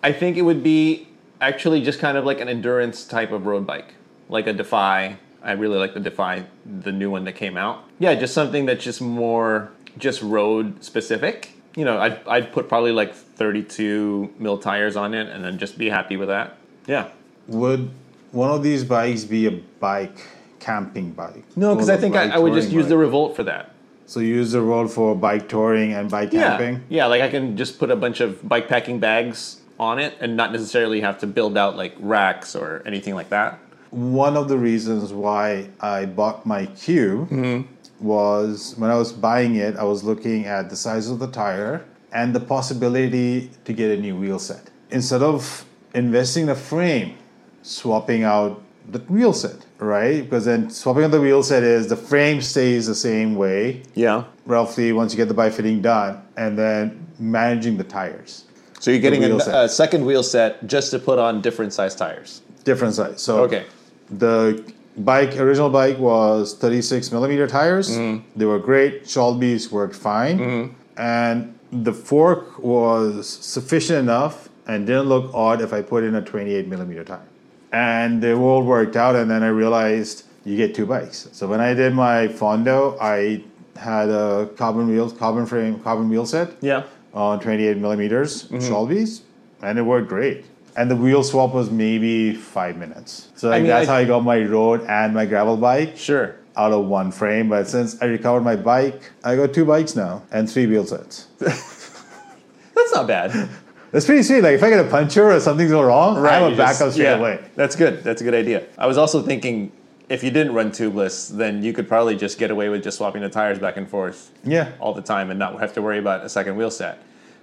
I 0.03 0.11
think 0.11 0.37
it 0.37 0.43
would 0.43 0.63
be 0.63 1.07
actually 1.41 1.81
just 1.81 1.99
kind 1.99 2.17
of 2.17 2.25
like 2.25 2.39
an 2.39 2.47
endurance 2.47 3.05
type 3.05 3.31
of 3.31 3.45
road 3.45 3.65
bike, 3.65 3.93
like 4.29 4.47
a 4.47 4.53
Defy. 4.53 5.17
I 5.43 5.51
really 5.53 5.77
like 5.77 5.93
the 5.93 5.99
Defy, 5.99 6.45
the 6.65 6.91
new 6.91 7.09
one 7.11 7.23
that 7.25 7.33
came 7.33 7.57
out. 7.57 7.83
Yeah, 7.99 8.15
just 8.15 8.33
something 8.33 8.65
that's 8.65 8.83
just 8.83 9.01
more 9.01 9.71
just 9.97 10.21
road 10.21 10.83
specific. 10.83 11.51
You 11.75 11.85
know, 11.85 11.99
I'd, 11.99 12.19
I'd 12.27 12.51
put 12.51 12.67
probably 12.67 12.91
like 12.91 13.13
32 13.13 14.33
mil 14.39 14.57
tires 14.57 14.95
on 14.95 15.13
it 15.13 15.27
and 15.29 15.43
then 15.43 15.57
just 15.57 15.77
be 15.77 15.89
happy 15.89 16.17
with 16.17 16.27
that. 16.27 16.57
Yeah. 16.87 17.09
Would 17.47 17.91
one 18.31 18.49
of 18.51 18.63
these 18.63 18.83
bikes 18.83 19.23
be 19.23 19.45
a 19.45 19.51
bike 19.51 20.17
camping 20.59 21.11
bike? 21.11 21.43
No, 21.55 21.75
because 21.75 21.89
I 21.89 21.97
think 21.97 22.15
I, 22.15 22.29
I 22.29 22.37
would 22.39 22.53
just 22.53 22.69
use 22.71 22.87
the? 22.87 22.97
Revolt 22.97 23.35
for 23.35 23.43
that. 23.43 23.71
So 24.05 24.19
you 24.19 24.35
use 24.35 24.51
the 24.53 24.61
Revolt 24.61 24.91
for 24.91 25.15
bike 25.15 25.47
touring 25.49 25.93
and 25.93 26.09
bike 26.09 26.33
Yeah, 26.33 26.57
camping. 26.57 26.83
yeah, 26.89 27.05
like 27.05 27.21
I 27.21 27.29
can 27.29 27.55
just 27.57 27.77
put 27.77 27.91
a 27.91 27.95
bunch 27.95 28.19
of 28.21 28.47
bike 28.47 28.67
packing 28.67 28.99
bags 28.99 29.61
on 29.79 29.99
it 29.99 30.15
and 30.19 30.35
not 30.35 30.51
necessarily 30.51 31.01
have 31.01 31.19
to 31.19 31.27
build 31.27 31.57
out 31.57 31.75
like 31.77 31.95
racks 31.99 32.55
or 32.55 32.81
anything 32.85 33.13
like 33.15 33.29
that. 33.29 33.59
One 33.91 34.35
of 34.35 34.49
the 34.49 34.57
reasons 34.57 35.13
why 35.13 35.69
I 35.79 36.05
bought 36.05 36.45
my 36.45 36.65
Cube 36.67 37.29
Mm-hmm. 37.29 38.05
was 38.05 38.75
when 38.77 38.89
I 38.89 38.95
was 38.97 39.11
buying 39.13 39.55
it, 39.55 39.75
I 39.77 39.83
was 39.83 40.03
looking 40.03 40.45
at 40.45 40.69
the 40.69 40.75
size 40.75 41.09
of 41.09 41.19
the 41.19 41.27
tire 41.27 41.85
and 42.11 42.33
the 42.33 42.39
possibility 42.39 43.49
to 43.65 43.73
get 43.73 43.97
a 43.97 44.01
new 44.01 44.15
wheel 44.15 44.39
set. 44.39 44.69
Instead 44.91 45.21
of 45.21 45.65
investing 45.93 46.43
in 46.43 46.49
a 46.49 46.55
frame, 46.55 47.15
swapping 47.63 48.23
out 48.23 48.61
the 48.89 48.99
wheel 48.99 49.33
set, 49.33 49.65
right? 49.79 50.23
Because 50.23 50.45
then 50.45 50.69
swapping 50.69 51.03
out 51.03 51.11
the 51.11 51.19
wheel 51.21 51.43
set 51.43 51.63
is 51.63 51.87
the 51.87 51.97
frame 51.97 52.41
stays 52.41 52.87
the 52.87 52.95
same 52.95 53.35
way, 53.35 53.83
Yeah. 53.95 54.23
roughly, 54.45 54.93
once 54.93 55.11
you 55.13 55.17
get 55.17 55.27
the 55.27 55.33
bike 55.33 55.53
fitting 55.53 55.81
done, 55.81 56.21
and 56.37 56.57
then 56.57 57.07
managing 57.19 57.77
the 57.77 57.83
tires. 57.83 58.45
So 58.87 58.91
you're 58.91 59.01
getting 59.01 59.21
a, 59.21 59.35
a 59.35 59.67
second 59.67 60.05
wheel 60.05 60.23
set 60.23 60.65
just 60.65 60.91
to 60.91 60.99
put 60.99 61.19
on 61.19 61.41
different 61.41 61.73
size 61.73 61.93
tires. 61.93 62.41
Different 62.63 62.93
size. 62.93 63.21
So 63.21 63.43
Okay. 63.43 63.65
the 64.09 64.63
bike, 64.97 65.35
original 65.35 65.69
bike 65.69 65.97
was 65.99 66.53
36 66.53 67.11
millimeter 67.11 67.47
tires. 67.47 67.89
Mm-hmm. 67.91 68.25
They 68.39 68.45
were 68.45 68.59
great. 68.59 69.03
Schwalbe's 69.03 69.69
worked 69.73 69.93
fine. 69.93 70.39
Mm-hmm. 70.39 70.73
And 71.01 71.59
the 71.73 71.91
fork 71.91 72.59
was 72.59 73.27
sufficient 73.27 73.99
enough 73.99 74.47
and 74.67 74.87
didn't 74.87 75.09
look 75.09 75.31
odd 75.33 75.59
if 75.61 75.73
I 75.73 75.81
put 75.81 76.05
in 76.05 76.15
a 76.15 76.21
28 76.21 76.69
millimeter 76.69 77.03
tire. 77.03 77.27
And 77.73 78.23
they 78.23 78.33
all 78.33 78.63
worked 78.63 78.95
out. 78.95 79.17
And 79.17 79.29
then 79.29 79.43
I 79.43 79.49
realized 79.49 80.23
you 80.45 80.55
get 80.55 80.73
two 80.73 80.85
bikes. 80.85 81.27
So 81.33 81.45
when 81.45 81.59
I 81.59 81.73
did 81.73 81.93
my 81.93 82.29
Fondo, 82.29 82.97
I 83.01 83.43
had 83.77 84.07
a 84.07 84.49
carbon 84.55 84.87
wheels, 84.87 85.11
carbon 85.11 85.45
frame, 85.45 85.77
carbon 85.81 86.07
wheel 86.07 86.25
set 86.25 86.51
Yeah. 86.61 86.83
On 87.17 87.39
28 87.39 87.77
millimeters 87.77 88.43
Mm-hmm. 88.43 88.57
Schwalbe's, 88.59 89.23
and 89.63 89.79
it 89.79 89.81
worked 89.81 90.07
great. 90.07 90.45
And 90.75 90.91
the 90.91 90.95
wheel 90.95 91.23
swap 91.23 91.51
was 91.55 91.71
maybe 91.71 92.35
five 92.35 92.77
minutes. 92.77 93.29
So 93.35 93.49
like 93.49 93.61
mean, 93.63 93.69
that's 93.69 93.89
I- 93.89 93.91
how 93.93 93.97
I 93.97 94.05
got 94.05 94.23
my 94.23 94.39
road 94.43 94.85
and 94.87 95.15
my 95.15 95.25
gravel 95.25 95.57
bike 95.57 95.97
Sure. 95.97 96.35
out 96.55 96.71
of 96.71 96.85
one 96.85 97.09
frame. 97.11 97.49
But 97.49 97.67
since 97.67 97.99
I 98.03 98.05
recovered 98.05 98.41
my 98.41 98.55
bike, 98.55 99.01
I 99.23 99.35
got 99.35 99.51
two 99.51 99.65
bikes 99.65 99.95
now 99.95 100.21
and 100.31 100.47
three 100.47 100.67
wheel 100.67 100.85
sets. 100.85 101.25
That's 101.39 102.93
not 102.93 103.07
bad. 103.07 103.49
That's 103.91 104.05
pretty 104.05 104.21
sweet. 104.21 104.41
Like 104.41 104.53
if 104.53 104.61
I 104.63 104.69
get 104.69 104.85
a 104.85 104.89
puncture 104.89 105.31
or 105.31 105.39
something's 105.39 105.71
go 105.71 105.81
wrong, 105.81 106.23
I 106.23 106.33
have 106.33 106.51
a 106.53 106.55
just- 106.55 106.79
backup 106.79 106.93
straight 106.93 107.05
yeah, 107.05 107.15
away. 107.17 107.39
That's 107.55 107.75
good. 107.75 108.03
That's 108.03 108.21
a 108.21 108.23
good 108.23 108.35
idea. 108.35 108.67
I 108.77 108.85
was 108.85 108.99
also 108.99 109.23
thinking 109.23 109.71
if 110.09 110.23
you 110.23 110.31
didn't 110.31 110.53
run 110.53 110.71
tubeless, 110.71 111.29
then 111.35 111.63
you 111.63 111.73
could 111.73 111.87
probably 111.87 112.15
just 112.15 112.37
get 112.37 112.49
away 112.51 112.69
with 112.69 112.83
just 112.83 112.97
swapping 112.97 113.21
the 113.21 113.29
tires 113.29 113.59
back 113.59 113.75
and 113.77 113.89
forth 113.89 114.31
Yeah. 114.45 114.69
all 114.79 114.93
the 114.93 115.01
time 115.01 115.29
and 115.29 115.37
not 115.39 115.59
have 115.59 115.73
to 115.73 115.81
worry 115.81 115.99
about 115.99 116.23
a 116.25 116.29
second 116.29 116.55
wheel 116.55 116.71
set. 116.71 116.99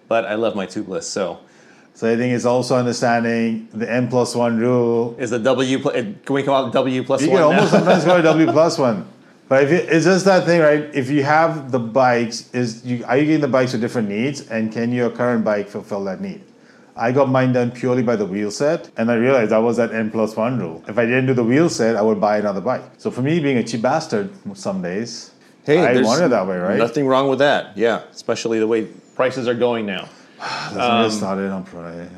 But 0.09 0.25
I 0.27 0.35
love 0.35 0.55
my 0.55 0.67
tubeless, 0.67 1.05
so 1.05 1.39
So 1.97 2.11
I 2.11 2.17
think 2.17 2.35
it's 2.35 2.45
also 2.45 2.75
understanding 2.77 3.69
the 3.73 3.89
N 3.91 4.09
plus 4.09 4.35
one 4.35 4.59
rule. 4.59 5.15
is 5.19 5.31
the 5.31 5.39
W 5.39 5.79
pl- 5.79 5.93
can 5.93 6.35
we 6.35 6.43
call 6.43 6.67
it 6.67 6.73
W 6.73 7.03
plus 7.05 7.23
You 7.23 7.31
one? 7.31 7.41
can 7.43 7.51
now? 7.51 7.55
almost 7.57 7.73
sometimes 7.73 8.05
call 8.05 8.17
it 8.17 8.23
W 8.23 8.51
plus 8.51 8.79
one. 8.79 9.07
But 9.49 9.65
if 9.65 9.71
it, 9.73 9.89
it's 9.93 10.07
just 10.07 10.25
that 10.25 10.45
thing, 10.47 10.61
right? 10.63 10.89
If 10.95 11.11
you 11.11 11.23
have 11.23 11.71
the 11.71 11.79
bikes, 11.79 12.49
is 12.55 12.83
you, 12.85 13.05
are 13.05 13.19
you 13.19 13.27
getting 13.27 13.43
the 13.43 13.47
bikes 13.59 13.73
with 13.73 13.83
different 13.83 14.09
needs, 14.09 14.41
and 14.49 14.73
can 14.73 14.91
your 14.91 15.11
current 15.11 15.45
bike 15.45 15.69
fulfill 15.69 16.03
that 16.05 16.23
need? 16.23 16.41
I 16.97 17.11
got 17.13 17.29
mine 17.29 17.53
done 17.53 17.71
purely 17.73 18.03
by 18.03 18.15
the 18.17 18.25
wheel 18.27 18.51
set, 18.51 18.91
and 18.97 19.11
I 19.11 19.15
realized 19.17 19.51
that 19.51 19.59
was 19.59 19.77
that 19.79 19.93
N 19.93 20.11
plus 20.11 20.37
one 20.37 20.59
rule. 20.59 20.83
If 20.87 20.97
I 20.99 21.05
didn't 21.05 21.27
do 21.27 21.35
the 21.35 21.43
wheel 21.45 21.69
set, 21.69 21.97
I 21.97 22.03
would 22.03 22.21
buy 22.21 22.39
another 22.39 22.61
bike. 22.61 22.83
So 22.99 23.11
for 23.11 23.21
me, 23.23 23.41
being 23.41 23.59
a 23.59 23.65
cheap 23.65 23.83
bastard 23.83 24.31
some 24.57 24.81
days, 24.83 25.33
hey, 25.65 25.81
I 25.81 26.01
want 26.03 26.23
it 26.23 26.29
that 26.31 26.47
way, 26.47 26.57
right? 26.57 26.79
Nothing 26.79 27.07
wrong 27.07 27.29
with 27.29 27.41
that. 27.41 27.77
Yeah, 27.77 28.03
especially 28.13 28.61
the 28.61 28.67
way 28.69 28.87
prices 29.17 29.49
are 29.49 29.55
going 29.55 29.87
now. 29.87 30.09
Let's 30.39 30.77
Um, 30.77 31.03
get 31.05 31.11
started 31.17 31.51
on 31.51 31.67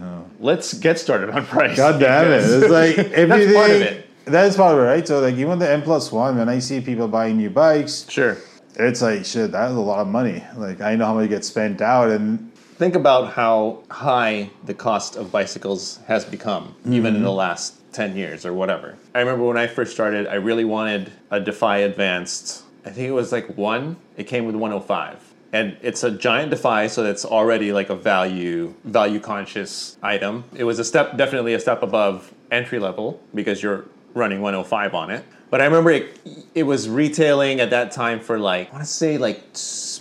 oh. 0.02 0.24
Let's 0.40 0.74
get 0.74 0.98
started 0.98 1.30
on 1.30 1.46
price. 1.46 1.76
God 1.76 1.98
damn 2.00 2.30
it! 2.32 2.42
It's 2.44 2.70
like 2.70 2.98
everything. 3.12 3.52
That's 3.54 3.54
part 3.54 3.70
of 3.70 3.82
it. 3.82 4.02
That 4.26 4.46
is 4.46 4.56
part 4.56 4.74
of 4.74 4.80
it, 4.80 4.82
right? 4.82 5.06
So 5.08 5.20
like 5.20 5.36
even 5.36 5.58
the 5.58 5.70
N 5.70 5.82
plus 5.82 6.10
one, 6.12 6.36
when 6.36 6.48
I 6.48 6.58
see 6.58 6.80
people 6.80 7.08
buying 7.08 7.36
new 7.36 7.48
bikes, 7.50 8.04
Sure. 8.08 8.36
it's 8.74 9.00
like 9.00 9.24
shit. 9.24 9.52
That 9.52 9.70
is 9.70 9.76
a 9.76 9.80
lot 9.80 10.00
of 10.00 10.08
money. 10.08 10.42
Like 10.56 10.80
I 10.80 10.96
know 10.96 11.06
how 11.06 11.14
much 11.14 11.28
gets 11.30 11.48
spent 11.48 11.80
out, 11.80 12.10
and 12.10 12.50
Think 12.76 12.94
about 12.94 13.32
how 13.32 13.84
high 13.90 14.50
the 14.62 14.74
cost 14.74 15.16
of 15.16 15.32
bicycles 15.32 15.98
has 16.08 16.26
become, 16.26 16.74
even 16.84 17.16
in 17.16 17.22
the 17.22 17.28
mm-hmm. 17.30 17.38
last 17.38 17.80
10 17.94 18.14
years 18.16 18.44
or 18.44 18.52
whatever. 18.52 18.98
I 19.14 19.20
remember 19.20 19.46
when 19.46 19.56
I 19.56 19.66
first 19.66 19.92
started, 19.92 20.26
I 20.26 20.34
really 20.34 20.66
wanted 20.66 21.10
a 21.30 21.40
Defy 21.40 21.78
Advanced. 21.78 22.64
I 22.84 22.90
think 22.90 23.08
it 23.08 23.12
was 23.12 23.32
like 23.32 23.56
one, 23.56 23.96
it 24.18 24.24
came 24.24 24.44
with 24.44 24.56
105. 24.56 25.32
And 25.54 25.78
it's 25.80 26.04
a 26.04 26.10
giant 26.10 26.50
Defy, 26.50 26.88
so 26.88 27.06
it's 27.06 27.24
already 27.24 27.72
like 27.72 27.88
a 27.88 27.96
value, 27.96 28.74
value 28.84 29.20
conscious 29.20 29.96
item. 30.02 30.44
It 30.54 30.64
was 30.64 30.78
a 30.78 30.84
step, 30.84 31.16
definitely 31.16 31.54
a 31.54 31.60
step 31.60 31.82
above 31.82 32.34
entry 32.50 32.78
level 32.78 33.22
because 33.34 33.62
you're 33.62 33.86
running 34.12 34.42
105 34.42 34.94
on 34.94 35.10
it. 35.10 35.24
But 35.48 35.62
I 35.62 35.64
remember 35.64 35.92
it, 35.92 36.20
it 36.54 36.64
was 36.64 36.90
retailing 36.90 37.60
at 37.60 37.70
that 37.70 37.90
time 37.92 38.20
for 38.20 38.38
like, 38.38 38.68
I 38.68 38.72
want 38.72 38.84
to 38.84 38.90
say 38.90 39.16
like 39.16 39.42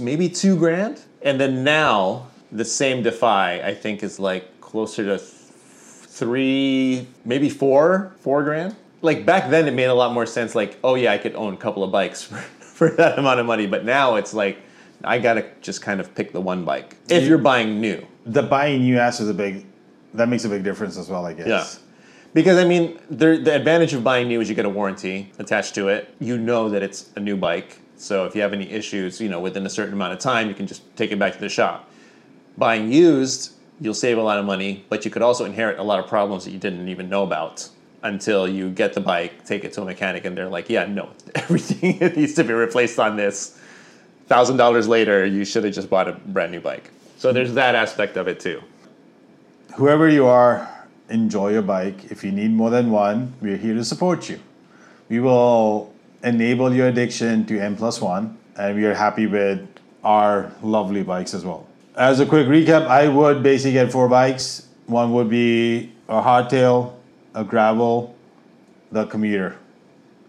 maybe 0.02 0.28
two 0.28 0.58
grand. 0.58 1.00
And 1.22 1.40
then 1.40 1.64
now, 1.64 2.28
the 2.56 2.66
same 2.66 3.04
Defy, 3.04 3.60
I 3.62 3.74
think, 3.74 4.04
is 4.04 4.20
like 4.20 4.62
closer 4.62 5.04
to 5.04 5.18
th- 5.18 5.30
three, 6.08 7.08
maybe 7.26 7.50
four, 7.50 8.14
four 8.20 8.44
grand. 8.44 8.76
Like 9.02 9.26
back 9.26 9.50
then, 9.50 9.68
it 9.68 9.74
made 9.74 9.86
a 9.86 9.94
lot 9.94 10.14
more 10.14 10.26
sense. 10.26 10.56
Like, 10.56 10.80
oh 10.84 10.96
yeah, 10.96 11.12
I 11.12 11.18
could 11.18 11.36
own 11.36 11.54
a 11.54 11.58
couple 11.58 11.84
of 11.84 11.92
bikes 11.92 12.24
for, 12.24 12.38
for 12.38 12.90
that 12.92 13.20
amount 13.20 13.40
of 13.40 13.46
money. 13.46 13.68
But 13.68 13.86
now 13.86 14.16
it's 14.16 14.34
like, 14.34 14.60
I 15.04 15.20
gotta 15.20 15.46
just 15.62 15.82
kind 15.82 16.00
of 16.00 16.16
pick 16.16 16.32
the 16.32 16.42
one 16.42 16.64
bike 16.66 16.96
if 17.10 17.28
you're 17.28 17.38
buying 17.38 17.80
new. 17.82 18.06
the 18.26 18.42
buying 18.42 18.82
new 18.82 18.98
ass 18.98 19.20
is 19.20 19.30
a 19.30 19.34
big. 19.34 19.66
That 20.14 20.30
makes 20.30 20.46
a 20.46 20.50
big 20.50 20.64
difference 20.64 20.98
as 20.98 21.10
well, 21.10 21.26
I 21.26 21.34
guess. 21.34 21.48
Yeah. 21.48 21.66
Because 22.34 22.58
I 22.58 22.64
mean, 22.64 23.00
the 23.10 23.38
the 23.38 23.54
advantage 23.54 23.94
of 23.94 24.04
buying 24.04 24.28
new 24.30 24.40
is 24.42 24.50
you 24.50 24.56
get 24.56 24.66
a 24.66 24.70
warranty 24.70 25.32
attached 25.38 25.76
to 25.76 25.90
it. 25.90 26.16
You 26.20 26.38
know 26.38 26.70
that 26.70 26.82
it's 26.82 27.12
a 27.18 27.20
new 27.20 27.36
bike, 27.36 27.80
so 27.98 28.26
if 28.26 28.34
you 28.36 28.42
have 28.42 28.54
any 28.54 28.70
issues, 28.72 29.20
you 29.20 29.30
know, 29.30 29.40
within 29.42 29.66
a 29.66 29.70
certain 29.70 29.94
amount 29.94 30.14
of 30.14 30.20
time, 30.20 30.48
you 30.48 30.56
can 30.56 30.66
just 30.66 30.82
take 30.96 31.12
it 31.12 31.20
back 31.20 31.34
to 31.34 31.40
the 31.40 31.50
shop. 31.50 31.90
Buying 32.58 32.92
used, 32.92 33.54
you'll 33.82 33.94
save 33.94 34.18
a 34.18 34.24
lot 34.24 34.38
of 34.38 34.46
money, 34.46 34.86
but 34.90 35.06
you 35.06 35.12
could 35.12 35.22
also 35.22 35.46
inherit 35.46 35.80
a 35.80 35.84
lot 35.84 36.00
of 36.00 36.08
problems 36.08 36.46
that 36.46 36.52
you 36.52 36.60
didn't 36.60 36.88
even 36.88 37.10
know 37.10 37.24
about 37.24 37.70
until 38.04 38.48
you 38.48 38.70
get 38.70 38.94
the 38.94 39.02
bike, 39.02 39.46
take 39.46 39.64
it 39.64 39.74
to 39.74 39.82
a 39.82 39.86
mechanic, 39.86 40.26
and 40.26 40.38
they're 40.38 40.48
like, 40.48 40.70
"Yeah, 40.70 40.86
no, 40.86 41.10
everything 41.36 42.00
needs 42.16 42.34
to 42.36 42.44
be 42.44 42.54
replaced 42.54 43.00
on 43.00 43.18
this." 43.18 43.60
Thousand 44.28 44.58
dollars 44.58 44.88
later, 44.88 45.26
you 45.26 45.46
should 45.46 45.64
have 45.66 45.74
just 45.74 45.90
bought 45.90 46.08
a 46.08 46.14
brand 46.14 46.52
new 46.52 46.60
bike. 46.60 46.92
So 47.18 47.34
there's 47.34 47.54
that 47.54 47.76
aspect 47.76 48.18
of 48.18 48.28
it 48.28 48.40
too. 48.40 48.62
Whoever 49.76 50.08
you 50.10 50.26
are, 50.26 50.70
enjoy 51.10 51.52
your 51.52 51.62
bike. 51.62 52.12
If 52.12 52.24
you 52.24 52.32
need 52.32 52.52
more 52.52 52.70
than 52.70 52.92
one, 52.92 53.34
we're 53.42 53.58
here 53.58 53.74
to 53.74 53.84
support 53.84 54.30
you. 54.30 54.40
We 55.10 55.20
will 55.20 55.94
enable 56.24 56.74
your 56.74 56.88
addiction 56.88 57.46
to 57.48 57.60
N 57.60 57.76
plus 57.76 58.02
one, 58.02 58.38
and 58.58 58.76
we 58.76 58.86
are 58.86 58.94
happy 58.94 59.28
with 59.28 59.68
our 60.04 60.52
lovely 60.62 61.04
bikes 61.04 61.34
as 61.34 61.44
well. 61.44 61.68
As 61.96 62.20
a 62.20 62.26
quick 62.26 62.48
recap, 62.48 62.88
I 62.88 63.08
would 63.08 63.42
basically 63.42 63.72
get 63.72 63.90
four 63.90 64.10
bikes. 64.10 64.68
One 64.86 65.14
would 65.14 65.30
be 65.30 65.94
a 66.10 66.22
hardtail, 66.22 66.94
a 67.34 67.46
gravel, 67.46 68.18
the 68.92 69.06
commuter, 69.06 69.56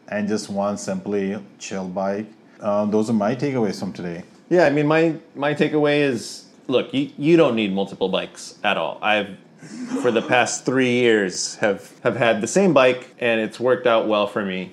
and 0.07 0.29
just 0.29 0.49
one 0.49 0.79
simply 0.79 1.37
chill 1.59 1.89
bike. 1.89 2.27
Um, 2.61 2.93
those 2.93 3.11
are 3.11 3.15
my 3.15 3.35
takeaways 3.35 3.81
from 3.81 3.93
today. 3.93 4.23
Yeah, 4.49 4.67
I 4.67 4.71
mean, 4.71 4.87
my 4.87 5.17
my 5.35 5.55
takeaway 5.55 6.03
is 6.03 6.45
look, 6.69 6.95
you, 6.95 7.11
you 7.19 7.37
don't 7.37 7.57
need 7.57 7.73
multiple 7.73 8.09
bikes 8.09 8.61
at 8.63 8.77
all. 8.77 9.01
I've 9.03 9.37
for 10.03 10.13
the 10.13 10.23
past 10.23 10.65
three 10.65 10.93
years 10.93 11.57
have 11.57 11.93
have 12.05 12.15
had 12.15 12.41
the 12.41 12.47
same 12.47 12.75
bike 12.75 13.13
and 13.19 13.41
it's 13.41 13.59
worked 13.59 13.89
out 13.89 14.07
well 14.07 14.29
for 14.29 14.45
me. 14.45 14.73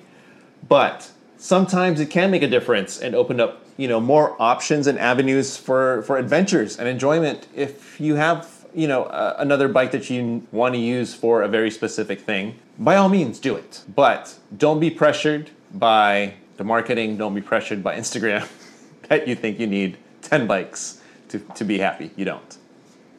But 0.68 1.10
sometimes 1.44 2.00
it 2.00 2.08
can 2.08 2.30
make 2.30 2.42
a 2.42 2.48
difference 2.48 2.98
and 2.98 3.14
open 3.14 3.38
up 3.38 3.62
you 3.76 3.86
know 3.86 4.00
more 4.00 4.34
options 4.40 4.86
and 4.86 4.98
avenues 4.98 5.58
for 5.58 6.02
for 6.02 6.16
adventures 6.16 6.78
and 6.78 6.88
enjoyment 6.88 7.46
if 7.54 8.00
you 8.00 8.14
have 8.14 8.48
you 8.74 8.88
know 8.88 9.04
uh, 9.04 9.36
another 9.38 9.68
bike 9.68 9.92
that 9.92 10.08
you 10.08 10.46
want 10.52 10.74
to 10.74 10.80
use 10.80 11.14
for 11.14 11.42
a 11.42 11.48
very 11.48 11.70
specific 11.70 12.20
thing. 12.20 12.54
By 12.78 12.96
all 12.96 13.10
means 13.10 13.38
do 13.38 13.54
it. 13.54 13.82
But 13.94 14.34
don't 14.56 14.80
be 14.80 14.90
pressured 14.90 15.50
by 15.74 16.34
the 16.56 16.64
marketing. 16.64 17.18
Don't 17.18 17.34
be 17.34 17.42
pressured 17.42 17.82
by 17.84 17.94
instagram 17.96 18.48
that 19.08 19.28
you 19.28 19.34
think 19.34 19.60
you 19.60 19.66
need 19.66 19.98
10 20.22 20.46
bikes 20.46 21.02
to, 21.28 21.38
to 21.58 21.64
be 21.64 21.78
happy. 21.78 22.10
You 22.16 22.24
don't. 22.24 22.56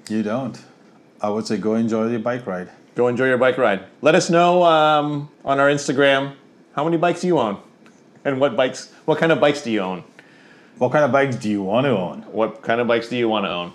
You 0.10 0.24
don't. 0.24 0.60
I 1.22 1.30
would 1.30 1.46
say 1.46 1.58
go 1.58 1.76
enjoy 1.76 2.10
your 2.10 2.20
bike 2.20 2.48
ride. 2.48 2.70
go 2.96 3.08
enjoy 3.08 3.28
your 3.28 3.38
bike 3.38 3.58
ride. 3.58 3.86
Let 4.02 4.16
us 4.16 4.30
know 4.32 4.64
um, 4.64 5.30
on 5.46 5.60
our 5.60 5.70
instagram 5.70 6.34
how 6.76 6.84
many 6.84 6.98
bikes 6.98 7.24
you 7.24 7.38
own 7.40 7.60
and 8.26 8.40
what 8.40 8.58
bikes 8.58 8.92
what 9.06 9.18
kind 9.18 9.32
of 9.32 9.40
bikes 9.40 9.62
do 9.62 9.72
you 9.72 9.80
own 9.80 10.04
What 10.78 10.92
kind 10.92 11.06
of 11.06 11.12
bikes 11.14 11.38
do 11.38 11.50
you 11.50 11.64
want 11.64 11.86
to 11.86 11.92
own? 11.92 12.24
What 12.24 12.62
kind 12.62 12.82
of 12.82 12.88
bikes 12.88 13.08
do 13.08 13.16
you 13.16 13.30
want 13.30 13.46
to 13.46 13.50
own? 13.50 13.72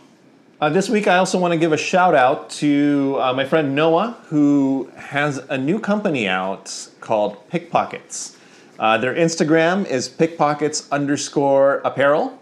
Uh, 0.61 0.69
this 0.69 0.91
week, 0.91 1.09
I 1.09 1.17
also 1.17 1.39
want 1.39 1.53
to 1.53 1.59
give 1.59 1.73
a 1.73 1.79
shout 1.79 2.15
out 2.15 2.51
to 2.61 3.17
uh, 3.19 3.33
my 3.33 3.47
friend 3.47 3.75
Noah, 3.75 4.19
who 4.29 4.91
has 4.95 5.39
a 5.49 5.57
new 5.57 5.81
company 5.81 6.29
out 6.29 6.91
called 7.01 7.49
Pickpockets. 7.49 8.37
Uh, 8.79 8.99
their 8.99 9.15
Instagram 9.15 9.87
is 9.87 10.07
pickpockets 10.09 10.87
underscore 10.93 11.81
apparel. 11.83 12.39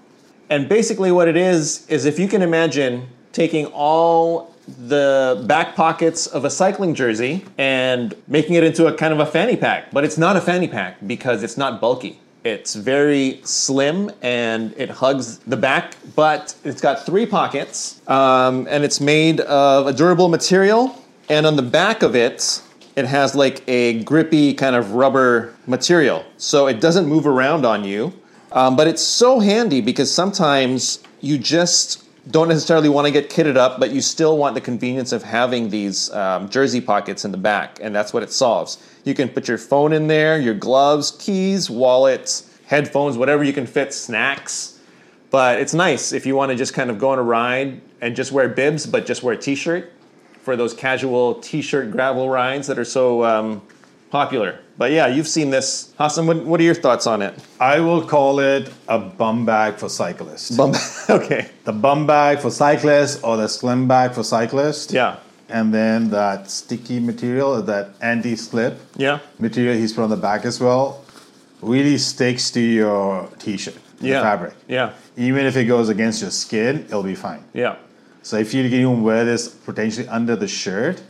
And 0.50 0.68
basically, 0.68 1.12
what 1.12 1.28
it 1.28 1.36
is, 1.36 1.86
is 1.86 2.06
if 2.06 2.18
you 2.18 2.26
can 2.26 2.42
imagine 2.42 3.06
taking 3.32 3.66
all 3.66 4.52
the 4.78 5.42
back 5.46 5.74
pockets 5.74 6.26
of 6.26 6.44
a 6.44 6.50
cycling 6.50 6.94
jersey 6.94 7.44
and 7.56 8.14
making 8.26 8.54
it 8.54 8.64
into 8.64 8.86
a 8.86 8.92
kind 8.92 9.12
of 9.12 9.20
a 9.20 9.26
fanny 9.26 9.56
pack. 9.56 9.90
But 9.90 10.04
it's 10.04 10.18
not 10.18 10.36
a 10.36 10.40
fanny 10.40 10.68
pack 10.68 10.98
because 11.06 11.42
it's 11.42 11.56
not 11.56 11.80
bulky. 11.80 12.20
It's 12.44 12.74
very 12.74 13.40
slim 13.42 14.10
and 14.22 14.72
it 14.76 14.90
hugs 14.90 15.38
the 15.38 15.56
back, 15.56 15.94
but 16.14 16.54
it's 16.64 16.80
got 16.80 17.04
three 17.04 17.26
pockets 17.26 18.00
um, 18.08 18.66
and 18.70 18.84
it's 18.84 19.00
made 19.00 19.40
of 19.40 19.86
a 19.86 19.92
durable 19.92 20.28
material. 20.28 21.02
And 21.28 21.46
on 21.46 21.56
the 21.56 21.62
back 21.62 22.02
of 22.02 22.14
it, 22.14 22.62
it 22.96 23.06
has 23.06 23.34
like 23.34 23.62
a 23.68 24.02
grippy 24.04 24.54
kind 24.54 24.76
of 24.76 24.92
rubber 24.92 25.54
material. 25.66 26.24
So 26.36 26.66
it 26.66 26.80
doesn't 26.80 27.06
move 27.06 27.26
around 27.26 27.64
on 27.66 27.84
you. 27.84 28.12
Um, 28.52 28.76
but 28.76 28.88
it's 28.88 29.02
so 29.02 29.40
handy 29.40 29.80
because 29.80 30.12
sometimes 30.12 31.00
you 31.20 31.38
just 31.38 32.07
don't 32.30 32.48
necessarily 32.48 32.88
want 32.88 33.06
to 33.06 33.10
get 33.10 33.30
kitted 33.30 33.56
up, 33.56 33.80
but 33.80 33.90
you 33.90 34.00
still 34.00 34.36
want 34.36 34.54
the 34.54 34.60
convenience 34.60 35.12
of 35.12 35.22
having 35.22 35.70
these 35.70 36.10
um, 36.12 36.48
jersey 36.48 36.80
pockets 36.80 37.24
in 37.24 37.30
the 37.30 37.38
back, 37.38 37.78
and 37.80 37.94
that's 37.94 38.12
what 38.12 38.22
it 38.22 38.30
solves. 38.30 38.78
You 39.04 39.14
can 39.14 39.28
put 39.28 39.48
your 39.48 39.58
phone 39.58 39.92
in 39.92 40.08
there, 40.08 40.38
your 40.38 40.54
gloves, 40.54 41.12
keys, 41.18 41.70
wallets, 41.70 42.58
headphones, 42.66 43.16
whatever 43.16 43.44
you 43.44 43.52
can 43.52 43.66
fit, 43.66 43.94
snacks. 43.94 44.78
But 45.30 45.60
it's 45.60 45.74
nice 45.74 46.12
if 46.12 46.26
you 46.26 46.36
want 46.36 46.50
to 46.50 46.56
just 46.56 46.74
kind 46.74 46.90
of 46.90 46.98
go 46.98 47.10
on 47.10 47.18
a 47.18 47.22
ride 47.22 47.80
and 48.00 48.14
just 48.14 48.32
wear 48.32 48.48
bibs, 48.48 48.86
but 48.86 49.06
just 49.06 49.22
wear 49.22 49.34
a 49.34 49.38
t-shirt 49.38 49.92
for 50.42 50.56
those 50.56 50.74
casual 50.74 51.34
t-shirt 51.36 51.90
gravel 51.90 52.28
rides 52.28 52.66
that 52.66 52.78
are 52.78 52.84
so 52.84 53.24
um, 53.24 53.62
popular. 54.10 54.60
But 54.78 54.92
yeah, 54.92 55.08
you've 55.08 55.26
seen 55.26 55.50
this, 55.50 55.92
Hassan. 55.98 56.28
What, 56.28 56.44
what 56.44 56.60
are 56.60 56.62
your 56.62 56.74
thoughts 56.74 57.06
on 57.08 57.20
it? 57.20 57.34
I 57.58 57.80
will 57.80 58.00
call 58.06 58.38
it 58.38 58.72
a 58.86 58.98
bum 58.98 59.44
bag 59.44 59.74
for 59.74 59.88
cyclists. 59.88 60.56
Bum- 60.56 60.72
okay. 61.10 61.50
the 61.64 61.72
bum 61.72 62.06
bag 62.06 62.38
for 62.38 62.50
cyclists 62.50 63.20
or 63.24 63.36
the 63.36 63.48
slim 63.48 63.88
bag 63.88 64.12
for 64.12 64.22
cyclists. 64.22 64.92
Yeah. 64.92 65.16
And 65.48 65.74
then 65.74 66.10
that 66.10 66.48
sticky 66.50 67.00
material, 67.00 67.60
that 67.62 67.90
anti-slip 68.00 68.78
Yeah. 68.96 69.18
material 69.40 69.74
he's 69.76 69.92
put 69.92 70.02
on 70.04 70.10
the 70.10 70.16
back 70.16 70.44
as 70.44 70.60
well, 70.60 71.02
really 71.60 71.98
sticks 71.98 72.50
to 72.52 72.60
your 72.60 73.28
t-shirt, 73.40 73.74
Yeah. 74.00 74.22
fabric. 74.22 74.54
Yeah. 74.68 74.92
Even 75.16 75.44
if 75.44 75.56
it 75.56 75.64
goes 75.64 75.88
against 75.88 76.20
your 76.22 76.30
skin, 76.30 76.84
it'll 76.86 77.02
be 77.02 77.16
fine. 77.16 77.42
Yeah. 77.52 77.76
So 78.22 78.36
if 78.36 78.54
you 78.54 78.62
can 78.68 78.78
even 78.78 79.02
wear 79.02 79.24
this 79.24 79.48
potentially 79.48 80.06
under 80.08 80.36
the 80.36 80.46
shirt, 80.46 81.02